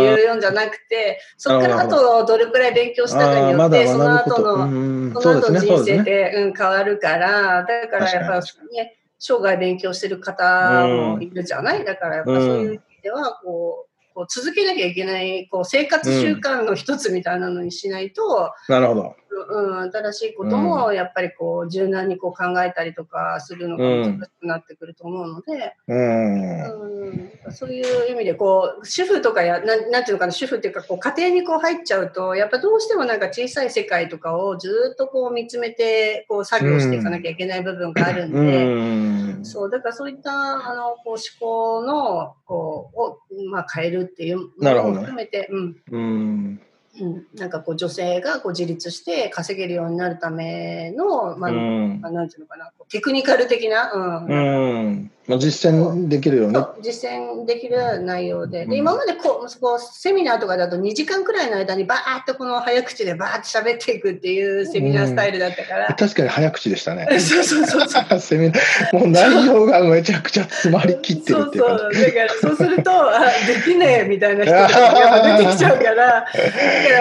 [0.03, 4.43] いうようんじゃなくてそこからあとどれくらい勉強したかによってその後。
[4.43, 13.90] のうんその後の人生でうん、変わるから、だからやっぱ確ね、生涯勉強してる方もいるじゃない、だからやっぱそういう意味では、こう、
[14.21, 19.17] こう続けなきゃいけないこう生活習慣の一つみたいなのにしないと、なるほど。
[19.37, 27.01] うん、新しいこともやっぱりこう柔軟にこう考えたりとかするのが難しくなってくると思うので、うん。
[27.47, 38.65] うん、そういう意味でこう主婦とかやなんなんていうのかな主婦っていうかこう家庭にこう入っちゃうとやっぱどうしてもなんか小さい世界とかをずっとこう見つめてこう作業していかなきゃいけない部分があるんで。
[38.65, 39.45] うん。
[39.45, 43.19] そうだからそういったあのこう思考のこうを、
[43.51, 46.61] まあ、変えるっていうのもなるほどね含めて、うんうん。
[47.01, 52.01] うん、なんかこう女性がこう自立して稼げるようになるための、まあうん。
[52.01, 54.27] まあなんていうのかなテクニカル的な、うん。
[54.27, 55.11] うん。
[55.27, 56.61] まあ、実践できるようにそ。
[56.61, 67.07] う実践できる内容でうんで今までこうそこセミナーとかだと2時間くらいの間にバーッとこの早口でバーッと喋っていくっていうセミナースタイルだったから、確かに早口でしたね。
[67.21, 71.79] そうそうそうそう セミナーもう内容がめちゃくちゃ詰まりきってるそうっていうそう。
[71.79, 74.67] だからそうするとあできねえみたいな人が
[75.39, 76.27] 出てきちゃうからだか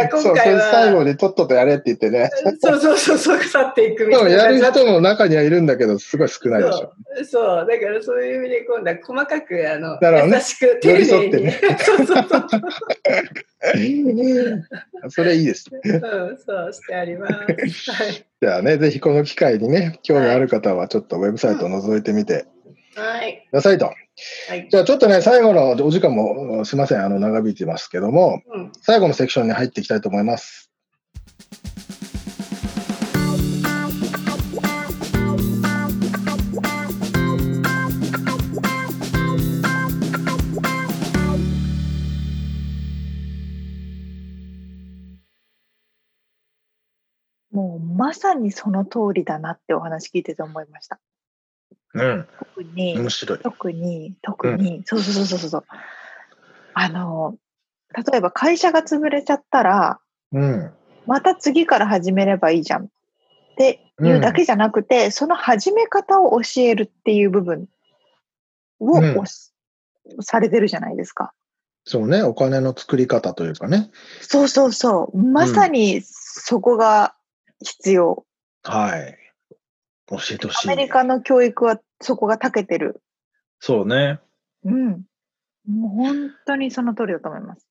[0.04, 2.30] らそう、そ今回れ最後はにとっととやれって言ってね。
[2.62, 6.94] そうそうそうそう去っていくみでもやるたいな感じだった人も中にはいるんだけど、すごい少ないでしょ。
[7.16, 12.50] そうそうだからそういう意味で今度は細かくあの、ね優しく丁寄り添寧に、ってね そうそうそう、
[15.10, 15.80] それいいですね。
[15.86, 15.98] う
[16.34, 17.92] ん、そうしてあります。
[17.92, 22.46] はいじゃあね、ぜひこの機会にね、興味ある方はちょっとウェブサイトを覗いてみて
[22.96, 23.46] はい。
[23.52, 23.86] くださいと。
[23.86, 23.92] は
[24.56, 24.68] い。
[24.70, 28.72] じゃあちょっとね、最後のお時間もすいません、あの長引いてますけども、うん。
[28.82, 30.69] 最後のセクションに入っていきたいと思います。
[48.10, 51.00] まさにその通りだなってお話聞いてて思いました。
[51.94, 53.40] うん、特に、面白い。
[53.40, 55.66] 特に、特に、そうそうそうそうそう。
[56.74, 57.36] あの、
[58.12, 60.00] 例えば会社が潰れちゃったら、
[60.32, 60.72] うん、
[61.06, 62.88] また次から始めればいいじゃんっ
[63.58, 67.68] ていうだけじゃなくて、その始め方を教えるっていう部分
[68.80, 69.24] を、うん
[70.22, 71.34] されてるじゃないですか。
[71.86, 73.92] そうね、お金の作り方というかね。
[74.22, 75.18] そうそうそう。
[75.18, 77.14] まさにそこが
[77.64, 78.26] 必要。
[78.64, 79.18] はい。
[80.08, 80.68] 教えてほしい。
[80.72, 83.02] アメリカの教育はそこが長けてる。
[83.60, 84.20] そうね。
[84.64, 85.04] うん。
[85.68, 87.66] もう本当にその通りだと思います。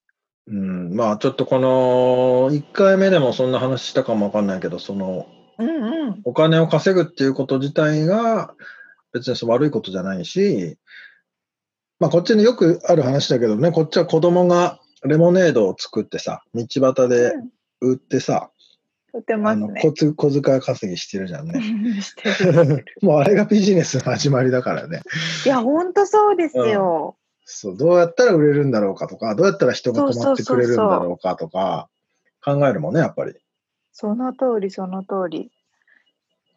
[0.46, 5.26] うん、まあちょっとこの1回目でもそんな話したかもわかんないけど、その
[5.58, 6.20] うんうん。
[6.24, 8.54] お金を稼ぐっていうこと自体が
[9.12, 10.78] 別に悪いことじゃないし、
[11.98, 17.32] まあこっちによくある話だけどね、こっちは子供がレモネードを作ってさ、道端で
[17.80, 18.50] 売ってさ、
[19.18, 19.66] 売ってあますね。
[19.66, 21.60] の小つ小遣い稼ぎしてるじゃんね。
[23.02, 25.02] もうあれがビジネスの始まりだからね。
[25.44, 27.16] いや、本当そうですよ。
[27.44, 31.88] そう、どうやったら売れるんだろうかとか、どうやったら人が泊まってくれるんだろうかとか、
[32.44, 33.34] 考えるもんね、やっぱり。
[33.92, 35.50] その通り、その通り。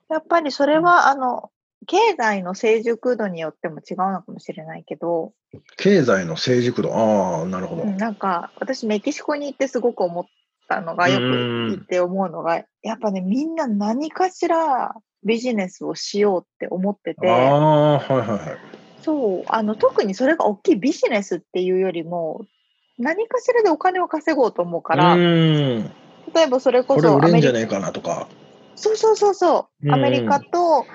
[0.09, 1.49] やっぱりそれは、あの、
[1.87, 5.33] 経済の成熟度によっても違うのかもしれないけど、
[5.77, 7.83] 経済の成熟度、ああ、なるほど。
[7.83, 10.25] うんなんか、私、メキシコに行ってすごく思っ
[10.71, 11.23] たのが、よく
[11.69, 18.39] 行って思うのが、やっぱね、みんな何かしらビジネスをしようって思ってて、ああ、はいはいはい。
[19.01, 22.45] そう、あの、特にそれが大きいビジネスっていうよりも、
[22.97, 25.91] 何かしらでお金を稼ごうと思うから、うん。
[26.33, 28.27] 例えばそれこそアメリカじゃねえかなとか。
[28.75, 29.89] そうそうそうそうう。
[29.89, 30.85] んアメリカと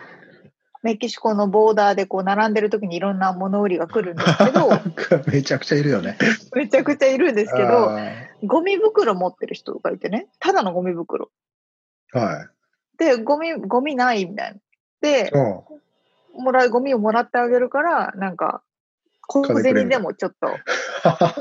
[0.87, 4.71] メキシコのボーダーでこう並んでる時にいろんな物売りが来るんですけど、
[5.27, 6.17] めちゃくちゃいるよね。
[6.55, 7.99] めちゃくちゃいるんですけど、あ
[8.45, 11.33] ゴミ袋持ってる人がいてね、ただのゴミ袋。
[12.15, 12.49] ーはい。
[12.99, 14.59] で、ゴミ、ゴミないみたいな。
[15.01, 16.45] で、うん。
[16.45, 18.63] もらう、ゴミをもらってあげるから、なんか、
[19.27, 20.47] 小銭でもちょっと、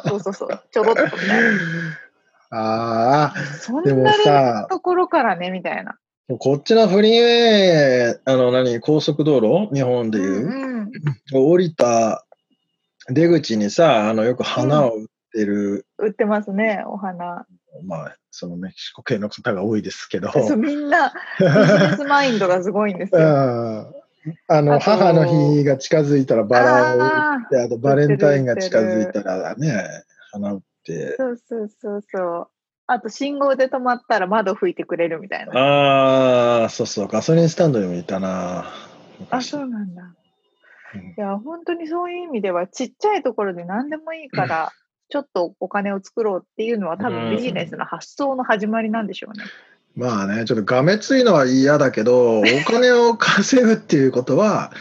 [0.10, 1.50] そうそうそう、ちょろっとみたいな。
[2.50, 6.00] ああ、そんなさ、ところからね、みたいな。
[6.28, 9.74] こっちのフリーウェイ、あの何、高速道路？
[9.76, 10.92] 日本でいう、うんうん。
[11.32, 12.26] 降りた
[13.10, 17.46] 出口にさ、あのよく花を売ってる、売ってますね、お花。
[17.86, 23.28] まあ、そのメキシコ系の方が多いですけど、 そうみんな、ビジネスマインドがすごいんですうよ。
[23.30, 23.94] ん。
[24.48, 29.84] あのあと母の日が近づいたらバラを売あって、あとバレンタインが近づいたらね、
[30.32, 32.48] 花売って、そうそうそうそう。
[32.88, 35.54] あと信号で止まったら窓拭いてくれるみたいな。
[35.54, 38.60] ああ、そうそう、ガソリンスタンドにもいたな。
[38.60, 38.74] あ、
[39.20, 40.04] 昔そうなんだ。
[40.04, 40.16] うん
[40.98, 44.72] いや、本当にそういう意味では、ちっちゃいところで何でもいいから、
[45.10, 49.44] ちょっとお金を作ろうっていうのは多うん分ビジネスの発想の始まりなんでしょうね。
[49.96, 54.72] まあね、ちょっとがめついのは嫌だけど、お金を稼ぐっていうことは、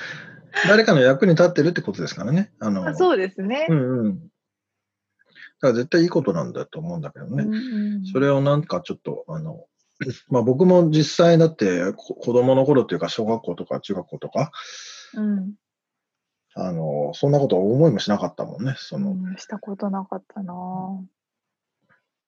[0.69, 2.53] 誰かの役に立ってるってことですからね。
[2.61, 3.67] あの、あそうですね。
[3.69, 4.19] うんうん。
[5.65, 7.45] だから絶対いいことなんだと思うんだけどね。
[7.45, 9.65] うんうんそれをなんかちょっと、あの、
[10.29, 14.51] まあ僕も実際だってこ子供の頃っていうか小学校とか中学校とか、
[15.15, 15.55] うん
[16.57, 18.75] あの、そんなこと思いもしなかったもんね。
[18.77, 21.03] その、うんしたことなかったなぁ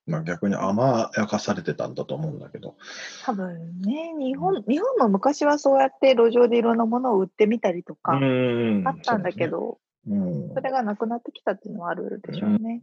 [0.07, 2.76] まあ逆に甘やかされてたんだと思うんだけど。
[3.24, 9.78] 多分ね、日本、日本も昔はそうやって路上でいろんなものを売ってみたりとかんあったんだけ、ど、
[10.09, 12.82] うんそれがなくなってきたっていうのはあるでしょうね。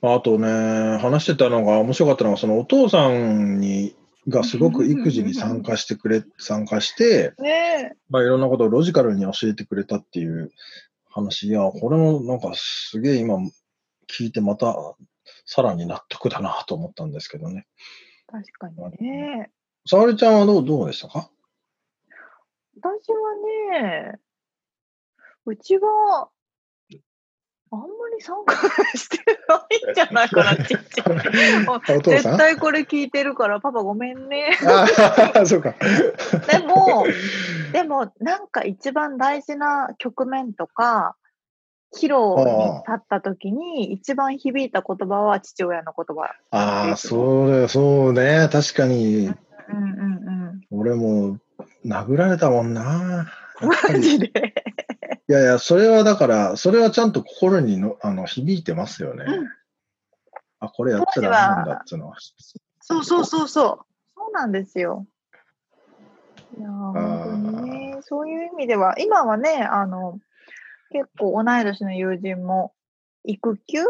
[0.00, 3.96] あとね、話してたのが面白かったのが、そのお父さんに、
[4.28, 10.52] がすごく育児に参加してくれ、参加して、ねまあいろんなことをロジカルに教えてくれたっていう
[11.10, 13.38] 話、いや、これもなんかすげえ今
[14.08, 14.76] 聞いてまた
[15.44, 17.66] さらに納得だなと思ったんですけどね。
[18.28, 19.50] え、確かにね。
[19.86, 21.28] 沙織ちゃんはどう、どうでしたか？
[22.80, 23.34] 私は
[23.80, 24.20] ね、
[25.46, 26.28] うちは、
[27.72, 28.54] あんまり参加
[28.98, 29.18] して
[29.48, 32.02] ないんじゃないかな、ちっちゃい。
[32.02, 34.58] 絶対これ聞いてるから、パパごめんね。
[34.66, 35.74] ああ、そうか。
[36.50, 37.06] でも、
[37.72, 41.16] でも、なんか一番大事な局面とか、
[41.94, 46.34] 披露に立った時に一番響いた言葉は父親の言葉。
[46.50, 48.48] ああ、それ、そうね。
[48.52, 50.22] 確かに、うんうん
[50.70, 51.38] 俺も
[51.84, 53.26] 殴られたもんな。
[53.60, 53.68] うん。
[53.68, 54.51] マジで。
[55.32, 59.24] いやいや、それはだから、それはちゃんと心にのあの響いてますよね。
[59.26, 59.48] うん
[60.60, 62.16] あ、これやっちゃダメなんだっていうのは。
[62.82, 63.78] そうそうそうそう。
[64.14, 65.06] そうなんですよ。
[66.58, 70.20] いやー本当にね、そういう意味では、今はね、あの、
[70.90, 72.74] 結構同い年の友人も
[73.24, 73.84] 育休？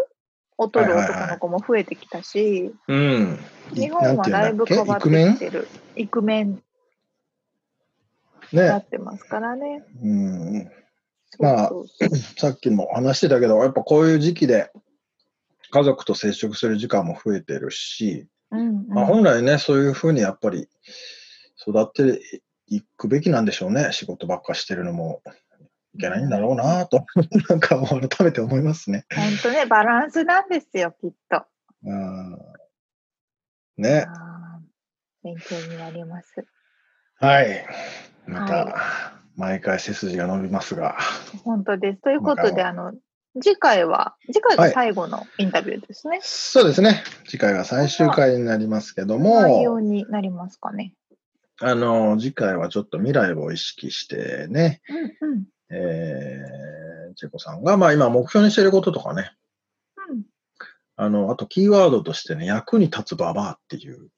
[0.58, 3.38] を取るはいはいはい男の子も増えてきたし、うん。
[3.74, 5.66] 日本はだいぶ変わってきてる。
[5.96, 6.58] イクメンに
[8.52, 8.84] なね。
[8.86, 9.84] ってますからね。
[10.02, 10.70] うん。
[11.38, 11.70] まあ
[12.36, 14.70] さっきも話してたけど、やっぱこういう時期で
[15.70, 20.68] 家族と接触する時間も増えてるし、うんうんまあ、本来ね、そういうふうにやっぱり
[21.66, 22.20] 育って
[22.66, 23.88] いくべきなんでしょうね。
[23.92, 25.22] 仕事ばっかしてるのも
[25.94, 27.06] いけないんだろうなと、
[27.48, 29.06] なんかもう改めて思いますね。
[29.14, 31.44] 本当ね、バランスなんですよ、きっと。
[31.84, 32.38] うん
[33.78, 34.06] ね。
[35.24, 36.44] 勉強になります。
[37.16, 37.66] はい。
[38.26, 40.98] また、はい毎回背筋が伸びますが。
[41.44, 42.02] 本当です。
[42.02, 42.92] ということで、まあの、
[43.40, 46.20] 次回は、次回が最後のインタビューですね。
[46.22, 47.02] そうですね。
[47.26, 50.92] 次回が最終回になりますけど内容も、になりますかね。
[51.60, 54.82] あの、次回はちょっと未来を意識してね、
[55.22, 55.44] うんうん。
[55.70, 59.41] えー、チェコさんが、まあ今目標にしていることとかね、うん
[60.96, 64.10] あの、あとキーワードとしてね、役に立つババアっていう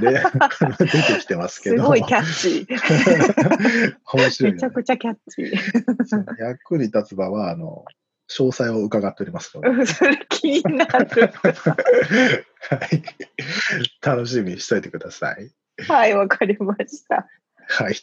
[0.00, 0.22] ので、
[0.78, 1.76] 出てきてますけど。
[1.76, 3.96] すごいキャッチー。
[4.12, 4.54] 面白い、ね。
[4.56, 6.42] めちゃくちゃキャッチー。
[6.42, 7.84] 役に立つババアの
[8.28, 9.68] 詳細を伺っておりますので。
[9.68, 11.32] うんそれ気になる。
[11.32, 11.56] は
[12.90, 13.02] い。
[14.02, 15.52] 楽しみにしておいてください。
[15.86, 17.28] はい、わかりました。
[17.68, 17.96] はい。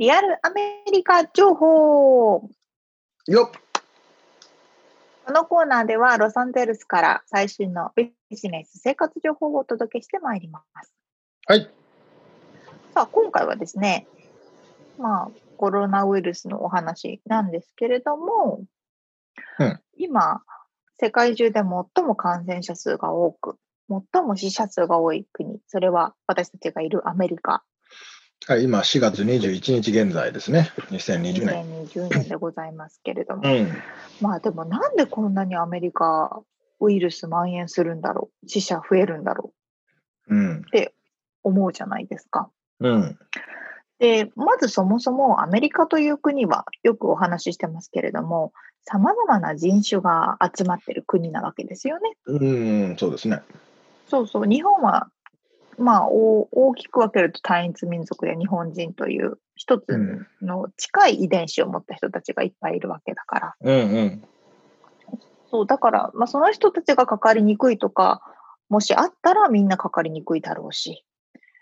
[0.00, 2.48] リアルアメリカ情報。
[3.26, 3.60] よっ
[5.26, 10.94] このコーナーではロサンゼルスから最新のビジネス生活情報をお届けしてまいります。
[11.46, 11.70] はい。
[12.94, 14.06] さあ、今回はですね、
[14.98, 18.64] まあ、コロナウイルスのお話なんですけれども、
[19.58, 20.40] うん今、
[20.98, 23.58] 世界中で最も感染者数が多く、
[24.12, 27.62] 最も死者数が多い国、それは私たちがいるアメリカ、
[28.46, 30.72] はい、今4月21日現在ですね。
[30.90, 31.84] 2020年。
[31.84, 33.68] 2020年でございますけれども、うん。
[34.20, 36.42] まあでもなんでこんなにアメリカ
[36.80, 39.52] ウイルス蔓延するんだろう、死者増えるんだろ
[40.28, 40.62] うん。
[40.62, 40.64] う
[41.44, 42.50] 思うじゃないですか。
[42.80, 43.18] うん。
[43.98, 48.52] で、まずそもそもアメリカという国はよくお話ししてますけれども、
[48.84, 52.16] 様々な人種が集まってる国なわけですよね。
[52.24, 52.44] う
[52.92, 53.42] ん、そうですね。
[54.08, 55.10] そうそう、日本は、
[55.78, 63.54] まあ、お大きく分けると単一民族で日本人という一つうんの近い遺伝子を持った人たちがいっぱいいるわけだから。
[63.60, 64.24] うんうん。
[65.50, 68.22] そう、だから、まあ、その人たちがかかりにくいとか、
[68.68, 71.04] もしあったらみんなかかりにくいだろうし、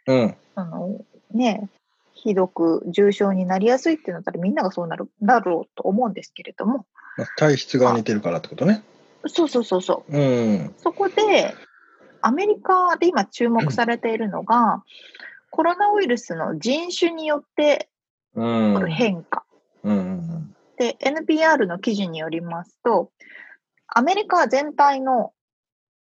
[0.07, 0.37] うん。
[0.55, 1.01] あの、
[1.33, 1.69] ね、
[2.13, 6.87] ひどく重症になりやすいってなったらみんながそうなる、だろうと思うんですけれども、
[7.17, 8.83] まあ体質が似てるからってことね。
[9.27, 10.17] そうそうそうそう。
[10.17, 10.75] うん。
[10.79, 11.55] そこで、
[12.23, 14.83] アメリカで今注目されているのが、
[15.51, 17.89] コロナウイルスの人種によって
[18.35, 19.45] 変化。
[19.83, 20.01] うんう
[20.35, 23.11] んで、NPR の記事によりますと、
[23.89, 25.33] アメリカ全体の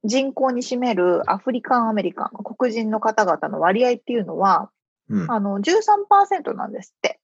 [0.03, 4.69] 人口に占めるアフリカンアメリカン、黒人の方々の割合っていうのは、
[5.09, 5.31] うん。
[5.31, 7.19] あの、13%なんですって。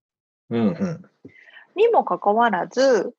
[0.49, 1.01] うんうん。
[1.75, 3.13] にもかかわらず、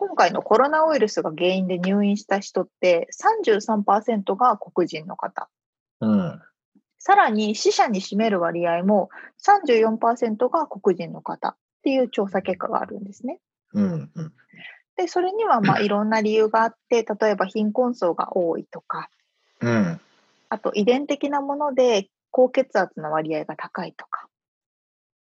[0.00, 5.50] 今回のコロナウイルスが原因で入院した人って33%が黒人の方。
[6.00, 6.40] うん。
[6.98, 9.10] さらに死者に占める割合も
[9.46, 13.40] 34%が黒人の方っていう調査結果があるんですね。
[13.74, 14.32] うんうん。
[14.96, 19.10] で、それにはまあ いろんな理由があって、例えば貧困層が多いとか、
[19.60, 20.00] うん。
[20.48, 24.30] あと遺伝的なもので高血圧の割合が高いとかっ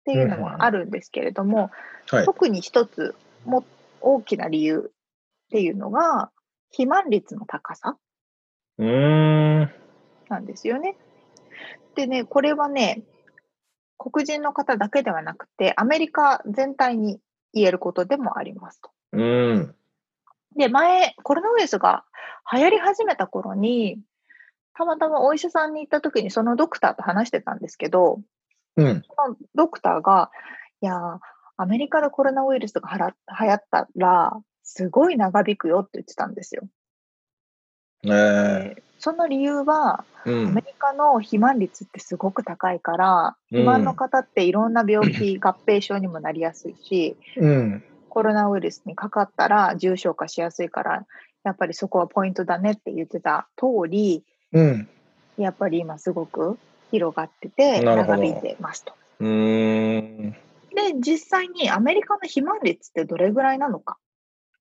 [0.04, 1.72] ていうのもあるんですけれども、
[2.08, 2.24] はい。
[2.24, 3.64] 特に一つも
[4.00, 6.30] 大きな理由っていうのが
[6.70, 7.96] 肥満率の高さ
[8.78, 9.70] うーん。
[10.28, 10.96] なんですよね。
[11.94, 13.02] でね、これはね、
[13.98, 17.20] 黒人の方だけではなくて、アメリカ全体に
[17.52, 18.90] 言えることでもありますと。
[19.12, 19.74] うん。
[20.56, 22.04] で、前、コロナウイルスが
[22.52, 24.00] 流行り始めた頃に、
[24.74, 28.20] たまたまお医者さんに行った時にそのドクターと話してたんですけど、
[28.76, 29.02] うん。
[29.02, 30.30] そのドクターが、
[30.80, 31.18] いやー、
[31.60, 34.32] アメリカでコロナウイルスがはら流行ったら、
[34.62, 36.62] すごい長引くよって言ってたんですよ。
[38.02, 38.74] ねえ。
[38.76, 40.62] でその理由は、うんアメ。
[40.62, 47.84] リカの肥満率ってすごく高いから、肥満の方っていろんな病気、合併症にもなりやすいし、うん。
[48.08, 51.06] コロナウイルスにかかったら重症化しやすいから、
[51.44, 54.88] やっぱりそこはポイントだねって言ってた通り、うん。
[55.36, 56.58] やっぱり今すごく
[56.90, 58.94] 広がってて、長引いてますと。
[59.20, 59.98] うー
[60.28, 60.36] ん。
[60.74, 63.98] で、実際にアメリカの肥満率ってどれぐらいなのか？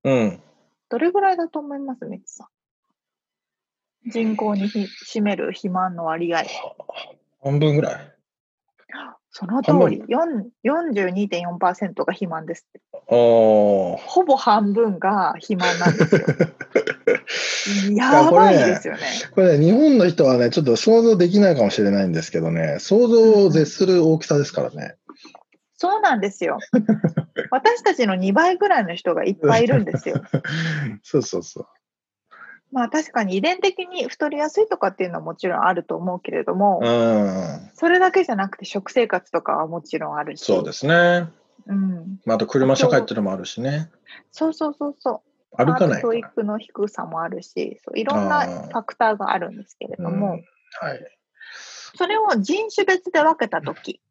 [0.04, 0.42] うん。
[0.88, 2.44] どれぐらいだと思いますミツさ
[4.06, 4.10] ん？
[4.10, 4.86] 人口にひ
[5.18, 6.44] 占める肥満の割合。
[7.42, 8.14] 半分ぐらい。
[9.32, 12.66] その通り、4 42.4%が肥満です。
[13.06, 13.96] ほ
[14.26, 16.22] ぼ半分が肥満なんですよ。
[17.94, 19.00] や やばいですよね。
[19.32, 24.96] これね、日本の人はね、ちょっと想像できないかもしれないんですけどね、想像を絶する大きさですからね。
[25.80, 26.58] そうなんですよ。
[27.50, 30.22] 私たちの2倍ぐらいの人がいっぱいいるんですよ。
[31.02, 31.66] そうそうそう。
[32.70, 37.70] まあ確かに遺伝的に太りやすいとかっていうのはもちろんあると思うけれども、うん。
[37.72, 40.44] それだけじゃなくて食生活とかはもちろんあるし。
[40.44, 41.30] そうですね。
[41.66, 42.20] うん。
[42.26, 43.90] まあ、あと車社会っていうのもあるしね。
[44.32, 45.22] そうそうそうそ
[45.56, 45.64] う。
[45.64, 50.44] 歩かない教育の低さもあるし、そういろんなファクターがあるんですけれども、うん
[50.86, 51.00] はい。
[51.96, 54.02] それを人種別で分けたとき、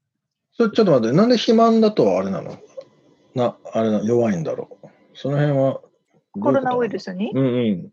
[0.60, 2.58] ちょっと待って、なんで肥満だとあれなの？
[3.34, 4.88] な、あれな、弱いんだろう。
[5.14, 5.80] その辺は
[6.34, 7.06] コロナウイルス。
[7.06, 7.92] スに、うんうん。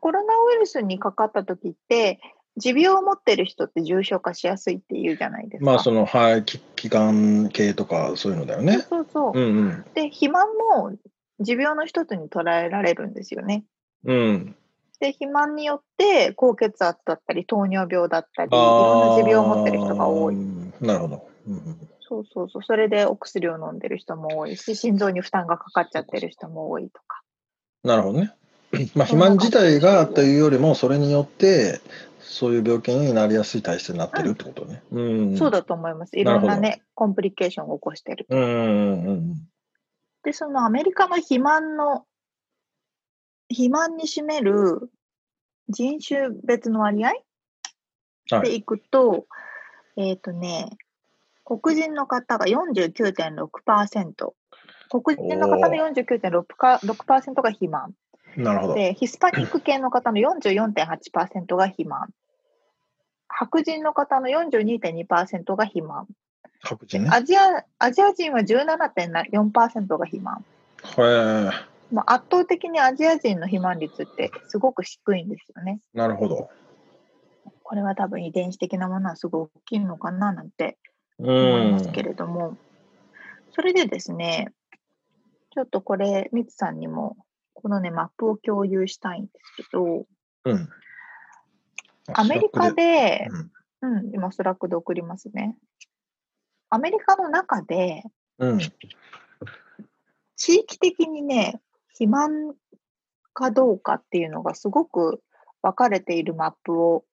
[0.00, 2.20] コロナウイルスにかかったときって、
[2.56, 5.70] 持病を持ってる人って重症化しやすいっていうじゃないですか。
[5.70, 8.78] まあ、その、肺気気管系とかそういうのだよね。
[8.78, 9.40] そうそうそう。
[9.40, 9.84] うんうん。
[9.94, 10.92] で、肥満も
[11.40, 13.64] 持病の一つに捉えられるんですよね。
[14.04, 14.56] うん。
[14.98, 20.34] で、肥満によって高血圧だったり、糖尿病だったり、いろんな持病を持ってる人が多い。
[20.34, 20.38] い。
[20.80, 21.28] なるほど。
[21.46, 22.62] うんうんそうそうそう。
[22.62, 27.20] それでお薬を飲んでる人も多いし、心臓に負担がかかっちゃってる人も多いとか。
[27.84, 28.32] なるほどね。
[28.94, 31.80] まあ、肥満自体がというよりも、それによって、
[32.20, 34.82] そういう病気になりやすい体質になってるってことね。
[34.92, 35.36] うん。
[35.36, 36.18] そうだと思います。
[36.18, 38.26] いろんなね、コンプリケーションを起こしてる。
[38.28, 39.34] うんうんうん。
[40.22, 42.04] で、そのアメリカの肥満の、
[43.48, 44.90] 肥満に占める
[45.68, 47.12] 人種別の割合
[48.30, 48.48] はい。
[48.48, 49.26] でいくと、
[49.96, 50.70] えっ、とね、
[51.48, 54.12] 黒人の方が49.6%、
[54.90, 57.94] 黒人の方の49.6%が肥満。
[58.36, 58.74] なるほど。
[58.74, 62.10] で、ヒスパニック系の方の44.8%が肥満。
[63.28, 66.06] 白人の方の42.2%が肥満。
[66.60, 67.08] 確実ね。
[67.10, 70.44] アジアアジア人は17.4%が肥満。
[70.98, 71.50] へえ。
[71.90, 75.80] まあ、圧倒的にアジア人の肥満率ってすごく低いんですよね。
[75.94, 76.50] なるほど。
[77.62, 80.87] これは多分遺伝子的なものはすごい大きいのかななんてう
[81.18, 81.72] 思いん。
[81.72, 82.56] ますけれども、
[83.50, 84.52] それでですね、
[85.50, 87.16] ちょっとこれ、ミツさんにも
[87.60, 90.06] このね、マップを共有したいんですけど、
[90.44, 90.68] うん。
[92.14, 93.28] アメリカで、
[93.82, 95.56] うんうん、今 Slack で送りますね。
[96.70, 98.04] アメリカの中で、
[98.38, 98.58] うん。
[100.36, 102.54] 地域的にね、肥満
[103.32, 105.20] かどうかっていうのがすごく
[105.62, 107.04] 分かれているマップを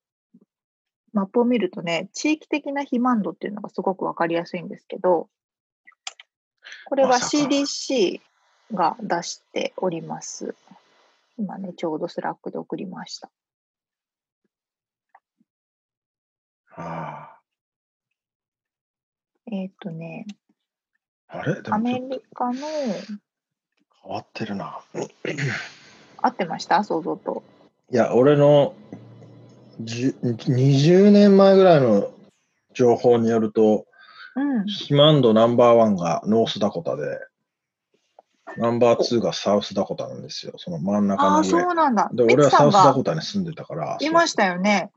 [1.16, 5.30] マップを見るとね、地域的な肥満度っていうのがすごくわかりやすいんですけど、
[6.84, 8.20] これは CDC
[8.74, 10.54] が出しております。
[11.38, 13.30] 今ね、ちょうど Slack で送りました。
[16.76, 17.40] あ
[19.50, 20.26] えっ、とね、
[21.28, 21.38] あ。
[21.38, 21.62] あれ？
[21.62, 24.80] でアメリカの、変わってるな。
[26.18, 26.84] 合ってました？
[26.84, 27.42] 想像と。
[27.90, 28.74] いや、俺の
[29.82, 32.10] 20年前ぐらいの
[32.74, 33.86] 情報によると、
[34.34, 34.64] うん。
[34.66, 37.18] 肥満度ナンバーワンがノースダコタで、
[38.58, 40.54] ナンバーツーがサウスダコタなんですよ。
[40.56, 41.50] その真ん中ああ、の上。
[41.50, 42.10] そうなんだ。
[42.12, 43.96] で、ミ俺はサウスダコタに住んでたから。
[44.00, 44.90] いましたよね。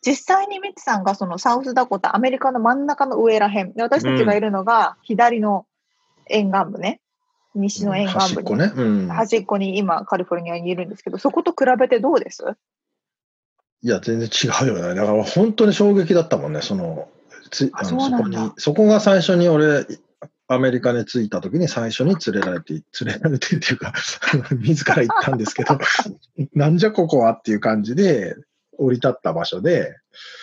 [0.00, 3.72] 実際にミツさんがそのサウスダコタ、アメリカの真ん中の上らへん。
[3.74, 5.66] で私たちがいるのが左の
[6.28, 7.00] 沿岸部ね。
[7.54, 8.20] 西そうの沿岸部に。
[8.24, 8.72] 端っこね。
[8.74, 9.08] うん。
[9.08, 12.42] 端っこに今カリフォルニアにいるんですけど、そこと比べてどうです？
[13.84, 14.94] いや、全然違うよね。
[14.94, 16.62] だから本当に衝撃だったもんね。
[16.62, 17.10] その、
[17.50, 19.86] つああのそこに、そこが最初に俺、
[20.48, 22.82] アメリカに着いた時に最初に連れられて、連
[23.14, 23.92] れられてっていうか、
[24.56, 25.78] 自ら行ったんですけど、
[26.54, 28.34] なんじゃここはっていう感じで、
[28.78, 29.94] 降り立った場所で、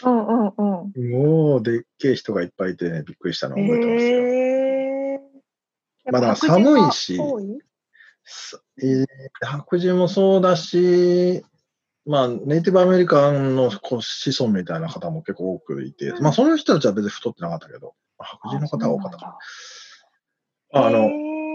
[0.04, 1.12] うんうんうん。
[1.12, 4.18] もうでっけえ人がいっぱいいてね、びっくりしたのを覚えてますよ。
[4.20, 5.20] へえ。
[6.12, 7.20] まあだ寒いし
[9.42, 11.44] 白人もそうだし、
[12.06, 14.02] まあ、ネイティブアメリカンの子
[14.40, 19.38] 孫みたいな方も結構多くいて、うんまあ、その人たちは別に太ってなかったけど、まあ白人の方が多かったか
[20.74, 20.86] な。
[20.86, 21.10] あの、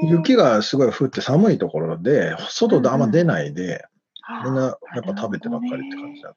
[0.08, 3.84] 雪がすごい降って寒いところで、外であんま出ないで、
[4.44, 6.30] みんなやっぱ食べてばっかりって感じだ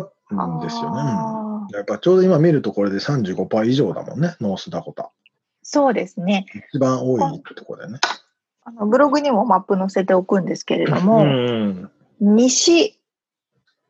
[0.00, 1.02] ったんですよね。
[1.34, 5.10] うんやっぱちょうど今見るとこれで35%以上だもんね、ノースダコタ。
[5.62, 6.46] そうですね。
[6.72, 8.00] 一番多いところでね。
[8.64, 11.90] あのブログにもマップ載せておくんですけれども、うん
[12.20, 13.00] 西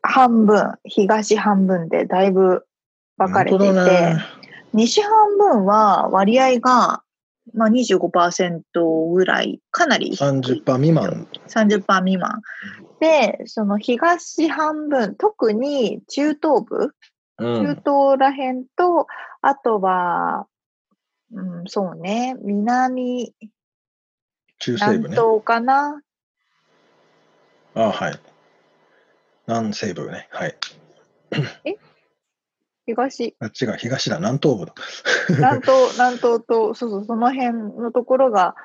[0.01, 2.65] 半分、東半分でだいぶ
[3.17, 4.15] 分かれていて、
[4.73, 7.03] 西半分は割合が、
[7.53, 8.61] まあ、25%
[9.13, 11.27] ぐらい、かなり低い30%未満。
[11.47, 12.41] 30%未満。
[12.99, 16.93] で、その東半分、特に中東部、
[17.39, 19.07] うん中東らへんと、
[19.41, 20.45] あとは、
[21.33, 23.33] うん、そうね、南、
[24.59, 24.97] 中西部ね。
[24.99, 26.01] 南東かな。
[27.75, 28.19] あはい。
[29.47, 30.27] 南西部ね。
[30.31, 30.55] はい。
[32.85, 34.73] 東、あ違う、東だ、南東部だ。
[35.29, 38.55] 南東、南東と、そうそう、その辺のところが、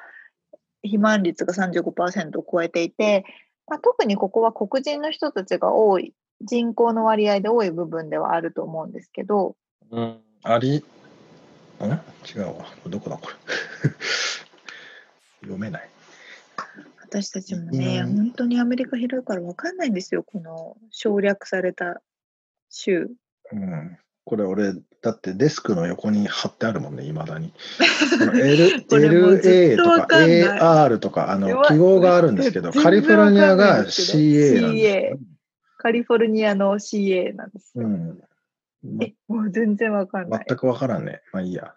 [0.82, 3.24] 肥満率が35%を超えていて、
[3.66, 9.56] まあ、特にここは黒人の人たちが多い、人口の割合で多い部分ではあると思うんですけど、
[9.90, 10.18] うん。
[10.42, 12.66] あり、ん違うわ。
[12.86, 13.34] どこだ、これ。
[15.42, 15.88] 読めない。
[17.08, 22.02] 私たちもね、うん本当にアメリカ広いから分かんないんですよ、この省略された
[22.68, 23.08] 州。
[23.52, 23.98] うん。
[24.24, 27.52] これ俺、だってデスクの横に貼ってあるもんね、いまだに。
[28.20, 35.18] L LA っととか AR とか、あの、記号があるんですけど、カリフォルニアが CA なんですよ。
[35.78, 37.86] カリフォルニアの CA なんですよ。
[37.86, 38.20] うん。
[39.00, 40.44] え、もう全然分かんない。
[40.48, 41.22] 全くわからんね。
[41.32, 41.74] まあいいや。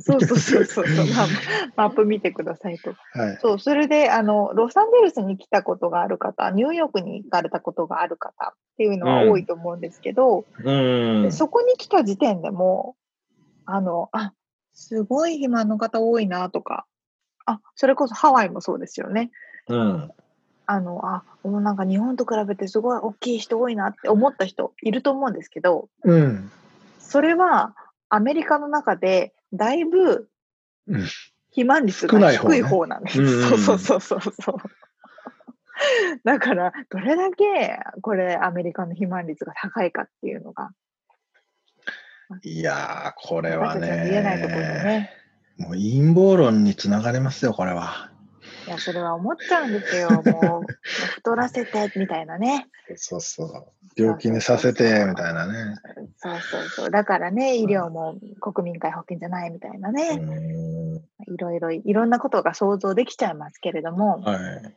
[0.00, 2.94] そうそうそうそうそう、マップマップ見てくださいと。
[3.12, 3.38] はい。
[3.40, 11.30] そう、それで、あの、ロサンゼルスに来たことがある方、ニューヨークに行かれたことがある方っていうのは多いと思うんですけど、うんで。
[11.30, 12.96] そこに来た時点でも、
[13.64, 14.32] あの、あ、
[14.72, 16.86] すごい肥満の方多いなとか、
[17.46, 19.30] あ、それこそハワイもそうですよね。
[19.68, 20.12] うん。
[20.70, 26.50] あの、あ、もうなんか日本と比べてすごい大きい人多いなって思った人いると思うんですけど、うん。
[27.00, 27.74] それは
[28.08, 30.28] アメリカの中でだいぶ
[30.86, 31.04] うん
[31.48, 33.20] 肥満率が低い方なんです。
[33.20, 34.56] うんうんうんそうそうそうそうそう。
[36.24, 40.70] だから、どれだけこれアメリカの肥満率が高いかっていうのが、
[42.44, 43.88] いやー、これはね、
[44.84, 45.10] ね。
[45.56, 48.09] もう陰謀論につながりますよ、これは。
[48.70, 50.22] いや、それは思っちゃうんですよ。
[50.22, 50.72] もう、
[51.16, 52.68] 太らせてみたいなね。
[52.94, 53.72] そうそう。
[54.00, 55.74] 病気にさせて、みたいなね。
[56.18, 56.90] そうそうそう。
[56.92, 60.14] だからね、医療も国民皆保険じゃないみたいなうね。
[60.14, 60.94] ん。
[60.94, 64.74] いろいろ、いろんなことが想像できちゃいますけれども、はい。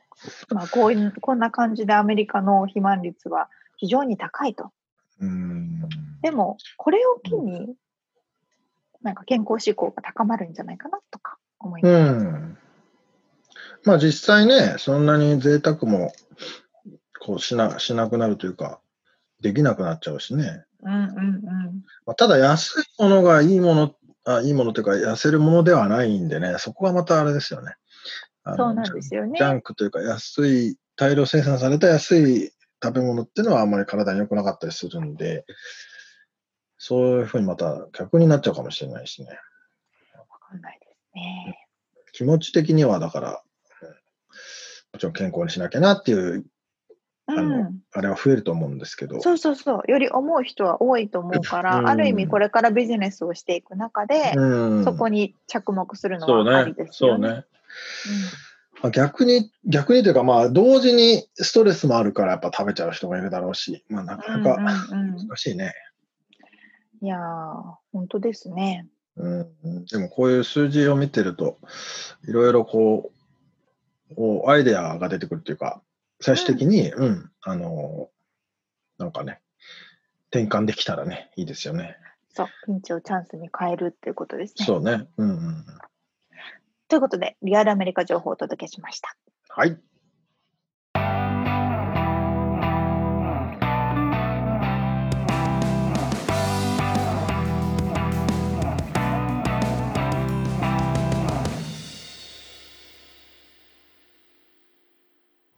[0.50, 4.72] まあ、こういう、こんな感じでアメリカの肥満率は非常に高いと。
[5.20, 5.82] うん。
[6.24, 7.76] でも、これを機に、
[9.04, 11.94] なんか健康志向が高まるんじゃないかなとか思います。
[11.94, 12.58] うん。
[13.86, 16.14] まあ実際ね、そんなに贅沢も
[17.20, 18.80] こうしなしなくなるというか、
[19.42, 20.64] できなくなっちゃうしね。
[20.84, 21.84] うんうんうん。
[22.06, 27.74] まあ、ただ安いものがいいもの、あいいものというか痩せるものではないんでね、そこはまたあれですよね。
[28.58, 29.44] そうなんですよねジ。
[29.44, 32.52] ャンクというか安い、大量生産された安い
[32.84, 35.46] 食べ物っていうのはあんまり体に良くなかったりするんで、
[36.78, 39.30] そういうふうにまた逆になっちゃうかもしれないしね。
[40.18, 41.68] わかんないですね。
[42.12, 43.36] 気持ち的にはだから、うん
[44.94, 46.46] もちろん健康にしなきゃなっていう、
[47.26, 47.80] あのうん。
[47.94, 49.22] あれは増えると思うんですけど。
[49.22, 49.92] そうそうそう。
[49.92, 56.92] より思う人は多いと思うから、うんある意味これからビジネスをしていく中で、うん、そこに着目するのそうはありねで。
[56.92, 57.28] すよね。
[57.28, 57.46] そうね。
[58.84, 64.56] まあ逆に、逆にというか、まあ、同時にストレスもあるから、やっぱ食べちゃう人もいるだろうし、まあ、なかなか
[64.92, 65.74] うんうんうん難しいね。
[67.02, 67.20] いやー、
[67.94, 68.88] 本当ですね。
[69.16, 71.60] うんうん、でも、こういう数字を見てると、
[72.28, 73.13] いろいろこう、
[74.14, 75.82] こうアイデアが出てくるっていうか、
[76.22, 78.10] 最終的に、うん、あの、
[78.98, 79.40] なんかね、
[80.32, 81.98] 転換できたらね、いいですよね。
[82.30, 84.66] そう、ピンチをチャンスに変えるっていうことですね。
[84.66, 85.08] そうね。
[85.18, 85.66] うんうんうん。
[86.88, 89.16] ということで、リアルアメリカ情報をお届けしました。
[89.50, 89.78] はい。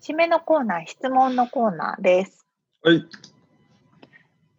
[0.07, 2.45] 締めのコーナー、質問のコーナーです。
[2.83, 2.97] はい。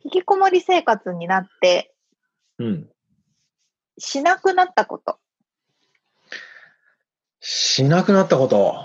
[0.03, 1.95] 引きこもり生活になって、
[2.59, 2.89] うん。
[3.97, 5.21] しなくなったこと。
[7.39, 8.85] しなくなったこと？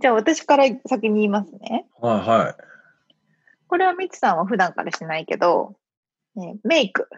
[0.00, 1.86] じゃあ私から先に言いますね。
[2.00, 2.56] はいはい。
[3.68, 5.76] これはみつさんは普段からしないけど、
[6.34, 7.08] ね、メイク。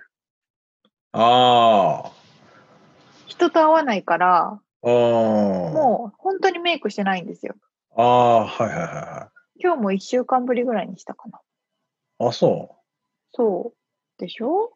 [1.12, 2.12] ああ。
[3.24, 7.54] 人と会わないから、もう本当にメイクしてないんですよ。
[7.96, 9.30] ああ、はいはいはいは
[9.60, 11.38] 今日も1週間ぶりぐらいにしたかな。
[11.38, 12.28] い。
[12.28, 12.76] あ、そ
[13.32, 14.20] そう。
[14.20, 14.72] でしょ？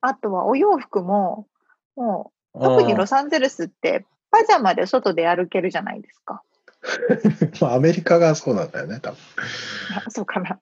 [0.00, 1.48] あとはお洋服も、
[1.96, 2.58] もう。
[2.58, 6.42] う特にあロサンゼルスってパジャマで外で歩けるじゃないですか。
[6.82, 9.18] ー まあアメリカがそうなんだよね、多分。
[10.06, 10.60] あ そうかな。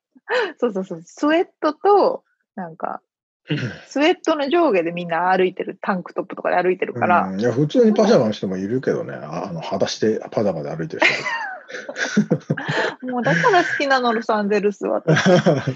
[0.58, 1.02] そうそうそう。
[1.04, 2.24] スウェットと、
[2.54, 3.02] なんか、
[3.86, 11.02] スウェットの上下でみんな歩いてる、タンクトップとかで歩いてるから、うん、いや、普通にパジャマの人もいるけどね、ああの裸足でパジャマで歩いてる
[13.02, 15.02] もうだから好きなの、ロサンゼルスは。
[15.02, 15.14] 人。
[15.16, 15.66] そうそう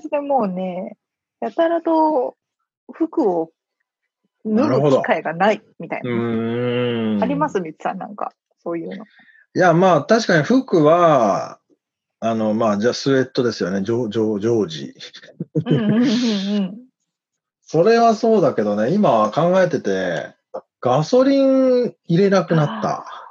[0.00, 0.96] そうでもうね、
[1.40, 2.36] やたらと
[2.92, 3.52] 服を
[4.44, 6.10] 脱ぐ機会がないみたいうな。
[6.10, 7.22] ーん。
[7.22, 8.32] あります、みつさん、なんか、
[8.62, 9.04] そういうの。
[9.04, 11.58] いや、まあ、確かに服は、
[12.20, 14.94] あの、まあ、じゃあスウェットですよね、ジョジョジョージ。
[15.66, 16.04] うんうんうんう
[16.60, 16.78] ん。
[17.62, 20.34] それはそうだけどね、今考えてて、
[20.80, 23.23] ガソリン入れなくなった。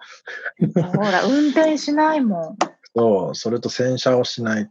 [0.96, 2.58] ほら、運転しないもん。
[2.96, 4.70] そう、それと洗車をしない。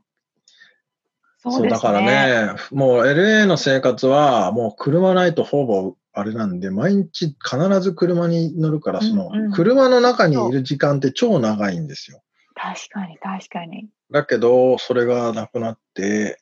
[1.38, 1.68] そうですね。
[1.70, 12.22] だからね、もう LA の生活は、もう車ないとほぼあれなんで、毎日必ず車に乗るから、その、うんうん車の中にいる時間って超長いんですよ。
[12.54, 13.88] 確かに、確かに。
[14.10, 16.38] だけど、それがなくなって、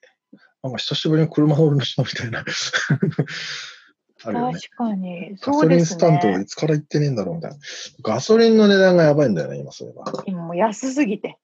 [0.63, 2.45] なんか久しぶりに車乗るな、みたいな。
[4.25, 4.53] あるよね。
[4.55, 5.37] 確かに。
[5.41, 6.47] ガソリンスタンドねい。
[6.47, 7.57] つから行ってねえんだろうみたいな。
[8.03, 10.05] ガソリンの値段がやばいんだよね、今それは。
[10.27, 11.39] 今もう安すぎて。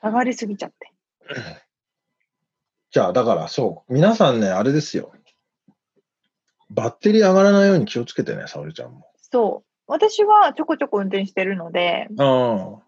[0.00, 0.92] 下がりすぎちゃって。
[2.90, 5.12] じゃあ、だからそう、皆さんね、あれですよ。
[6.70, 9.06] バッテリー上がらないように気をつけてね、沙織ちゃんも。
[9.20, 9.68] そう。
[9.88, 12.78] 私はちょこちょこ運転してるのであ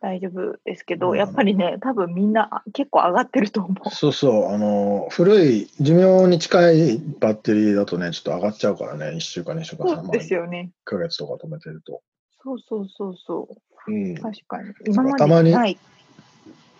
[0.00, 9.78] 大丈夫ですけど、うんやっぱりね、多分みんなあ結構上がってると思あ、そうそう、あの、古い、寿命に近いバッテリーだとね、ちょっと上がっちゃうからね、1週間、2週う。
[9.78, 10.70] 間、そう3ですよね。
[10.86, 12.02] 1ヶ月とか止めてると。
[12.42, 13.48] そうそうそうそ
[13.86, 13.92] う。
[13.92, 14.14] うん。
[14.16, 14.72] 確かに。
[14.86, 15.78] 今またまにでにない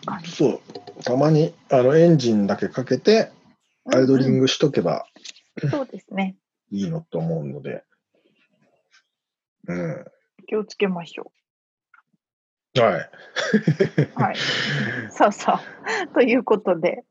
[0.06, 0.30] 感じ。
[0.30, 0.60] そう、
[1.04, 3.30] たまに、あの、エンジンだけかけて、
[3.92, 4.40] アイドリング。
[4.40, 5.06] グしとけば
[5.70, 6.36] そうですね。
[6.70, 7.84] いいのと思うので。
[9.66, 10.04] うん。
[10.46, 11.32] 気をつけましょ
[12.82, 13.00] はい。
[13.00, 13.10] う。
[14.14, 14.36] はい。
[15.10, 15.56] そうそう。
[16.14, 17.04] ということで、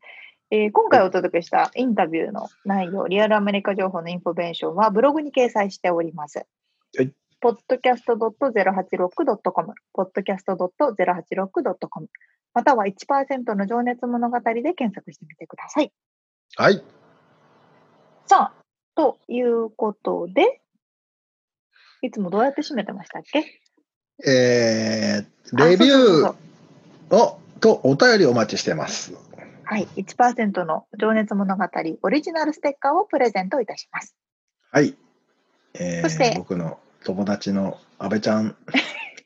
[0.51, 6.45] えー今回お届けしたインタビューの内容、リアルアメリカ情報のインフォメーションはブログに掲載しております。
[6.97, 7.13] はい。
[7.41, 12.07] podcast.086.com、podcast.086.com、
[12.53, 15.93] または1%の情熱物語で検索してみてください。
[16.57, 16.83] はい。
[18.25, 18.63] さあ、
[18.95, 20.61] ということで、
[22.01, 23.61] いつもどうやって締めてましたっけ？
[24.25, 29.13] えー、レビューをとお便りお待ちしてます。
[29.63, 31.63] はい、1%の情熱物語
[32.01, 34.15] オリジナルステッカーをプレゼントいたします。
[34.71, 34.95] はい。
[35.75, 38.55] えーそして僕の友達の阿部ちゃん、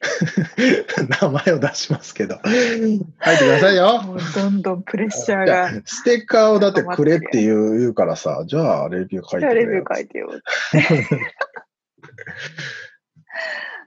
[1.21, 4.01] 名前を出しますけど、書いてくださいよ。
[4.35, 5.71] どんどんプレッシャーが。
[5.85, 10.29] ステッカーをだってくれって言うからさ、じゃあレビュー書いじゃあレビュー書いてよ。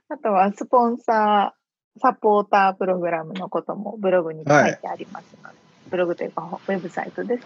[0.09, 5.55] あとはスポンサー、サポータープログラムのこともブログに書いてありますので、
[5.89, 7.43] ブログというかウェブサイトです。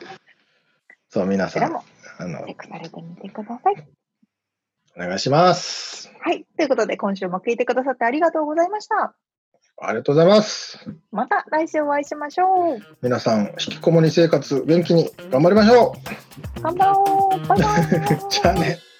[1.09, 3.87] そう、皆さん、あのチェッ、クされてみてください。
[4.95, 6.11] お願いします。
[6.19, 6.45] はい。
[6.57, 9.15] ということで、今週も聞いてくださってありがとうございました。
[9.83, 10.77] ありがとうございます。
[11.11, 12.79] また来週お会いしましょう。
[13.01, 15.95] 皆さん、引きこもり生活、元気に頑張りましょ
[16.61, 17.47] 頑張ろう。
[17.47, 18.19] バイバイう。
[18.29, 18.90] じゃあね。